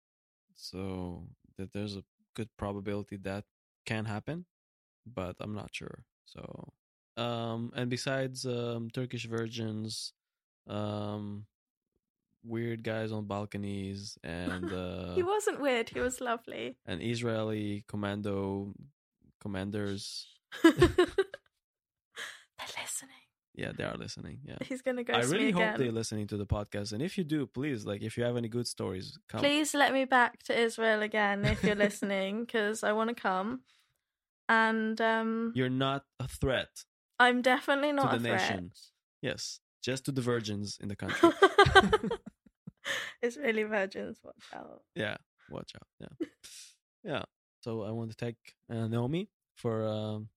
so 0.56 1.28
that 1.58 1.72
there's 1.74 1.96
a 1.98 2.04
good 2.36 2.50
probability 2.58 3.18
that 3.18 3.46
can 3.86 4.06
happen, 4.06 4.46
but 5.06 5.36
I'm 5.40 5.54
not 5.56 5.70
sure. 5.74 6.06
So, 6.26 6.74
um, 7.18 7.72
and 7.76 7.90
besides 7.90 8.46
um, 8.46 8.90
Turkish 8.92 9.26
virgins, 9.26 10.14
um, 10.68 11.46
weird 12.44 12.84
guys 12.84 13.12
on 13.12 13.26
balconies, 13.26 14.18
and 14.24 14.72
uh, 14.74 15.16
he 15.16 15.24
wasn't 15.24 15.62
weird. 15.62 15.90
He 15.90 16.00
was 16.00 16.22
lovely. 16.22 16.78
and 16.86 17.02
Israeli 17.02 17.86
commando 17.88 18.74
commanders. 19.44 20.26
They're 20.64 20.74
listening. 22.82 23.24
Yeah, 23.56 23.72
they 23.78 23.84
are 23.84 23.96
listening. 23.96 24.40
Yeah. 24.44 24.58
He's 24.62 24.82
gonna 24.82 25.04
go. 25.04 25.14
I 25.14 25.22
really 25.22 25.52
hope 25.52 25.62
again. 25.62 25.80
they're 25.80 25.92
listening 25.92 26.26
to 26.28 26.38
the 26.38 26.46
podcast, 26.46 26.92
and 26.92 27.04
if 27.04 27.18
you 27.20 27.24
do, 27.24 27.46
please, 27.46 27.86
like, 27.86 28.02
if 28.02 28.18
you 28.18 28.24
have 28.24 28.36
any 28.36 28.48
good 28.48 28.66
stories, 28.68 29.18
come. 29.30 29.42
Please 29.42 29.76
let 29.76 29.94
me 29.94 30.06
back 30.06 30.42
to 30.44 30.60
Israel 30.60 31.04
again 31.04 31.46
if 31.46 31.64
you're 31.64 31.76
listening, 31.76 32.46
because 32.46 32.84
I 32.84 32.94
want 32.94 33.10
to 33.10 33.16
come. 33.16 33.62
And 34.50 35.00
um, 35.00 35.52
You're 35.56 35.70
not 35.70 36.04
a 36.20 36.28
threat. 36.28 36.84
I'm 37.20 37.42
definitely 37.42 37.92
not 37.92 38.12
the 38.12 38.18
a 38.18 38.20
threat. 38.22 38.42
nation. 38.42 38.72
Yes, 39.22 39.60
just 39.84 40.06
to 40.06 40.12
the 40.12 40.22
virgins 40.22 40.80
in 40.82 40.88
the 40.90 40.96
country. 40.96 41.30
Israeli 43.22 43.64
virgins, 43.64 44.20
watch 44.24 44.46
out. 44.54 44.82
yeah, 44.96 45.18
watch 45.50 45.74
out. 45.76 45.88
Yeah, 46.00 46.28
yeah. 47.04 47.24
So 47.64 47.84
I 47.84 47.92
want 47.92 48.10
to 48.12 48.16
thank 48.18 48.36
uh, 48.70 48.88
Naomi 48.88 49.30
for 49.56 49.88
um, 49.88 50.30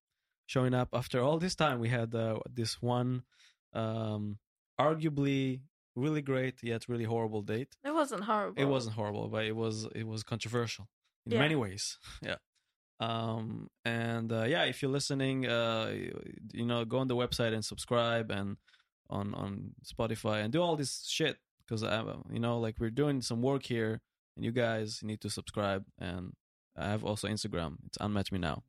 showing 0.47 0.75
up 0.75 0.89
after 0.93 1.21
all 1.21 1.39
this 1.39 1.55
time. 1.57 1.81
We 1.81 1.89
had 1.89 2.15
uh, 2.15 2.39
this 2.53 2.81
one, 2.81 3.23
um, 3.73 4.39
arguably 4.81 5.61
really 5.97 6.21
great 6.23 6.63
yet 6.63 6.89
really 6.89 7.05
horrible 7.05 7.43
date. 7.43 7.75
It 7.83 7.93
wasn't 7.95 8.25
horrible. 8.25 8.63
It 8.63 8.67
wasn't 8.67 8.95
horrible, 8.95 9.29
but 9.29 9.45
it 9.47 9.57
was 9.57 9.87
it 9.95 10.07
was 10.07 10.23
controversial 10.23 10.87
in 11.25 11.33
Yeah. 11.33 11.41
many 11.41 11.57
ways. 11.57 11.99
Yeah. 12.23 12.37
Um 13.01 13.69
and 13.85 14.33
uh, 14.33 14.45
yeah, 14.45 14.65
if 14.65 14.81
you're 14.83 14.91
listening, 14.91 15.47
uh 15.47 15.93
you 16.53 16.67
know, 16.67 16.85
go 16.85 16.99
on 16.99 17.09
the 17.09 17.17
website 17.17 17.53
and 17.55 17.65
subscribe 17.65 18.31
and 18.31 18.57
on 19.11 19.35
on 19.35 19.73
Spotify 19.85 20.43
and 20.45 20.53
do 20.53 20.61
all 20.63 20.77
this 20.77 21.05
shit 21.09 21.37
because 21.65 21.83
I 21.83 22.03
you 22.31 22.41
know, 22.41 22.59
like 22.61 22.77
we're 22.79 22.91
doing 23.03 23.21
some 23.23 23.41
work 23.43 23.65
here 23.65 24.01
and 24.37 24.45
you 24.45 24.53
guys 24.53 25.01
need 25.03 25.21
to 25.23 25.31
subscribe 25.31 25.85
and 25.99 26.35
I 26.79 26.89
have 26.89 27.05
also 27.05 27.29
Instagram. 27.29 27.77
It's 27.87 27.99
unmatch 27.99 28.33
me 28.33 28.39
now. 28.39 28.63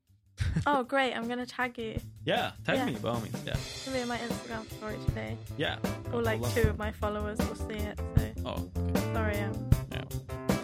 oh, 0.66 0.84
great. 0.94 1.14
I'm 1.14 1.28
going 1.28 1.40
to 1.40 1.46
tag 1.46 1.78
you. 1.78 2.00
Yeah, 2.26 2.52
tag 2.66 2.78
yeah. 2.78 2.86
me 2.86 2.96
by 2.96 3.10
all 3.10 3.22
means. 3.22 3.36
Yeah. 3.46 3.56
It'll 3.86 3.94
be 3.94 4.06
my 4.06 4.18
Instagram 4.18 4.70
story 4.78 4.98
today. 5.08 5.38
Yeah. 5.58 5.78
Or 6.14 6.22
like 6.22 6.42
two 6.54 6.70
of 6.70 6.78
my 6.78 6.92
followers 6.92 7.38
will 7.40 7.56
see 7.56 7.76
it. 7.76 8.00
So. 8.18 8.32
Oh, 8.46 8.70
okay. 8.90 9.14
Sorry, 9.14 9.38
I'm 9.40 9.70
yeah. 9.92 10.02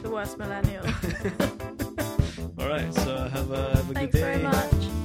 the 0.02 0.10
worst 0.10 0.38
millennial. 0.38 0.86
all 2.60 2.70
right. 2.70 2.94
So 2.94 3.18
have 3.18 3.52
a, 3.52 3.76
have 3.76 3.90
a 3.90 3.94
Thanks 3.94 4.14
good 4.14 4.20
day. 4.20 4.42
Thanks 4.44 4.80
very 4.80 4.84
much. 4.84 5.03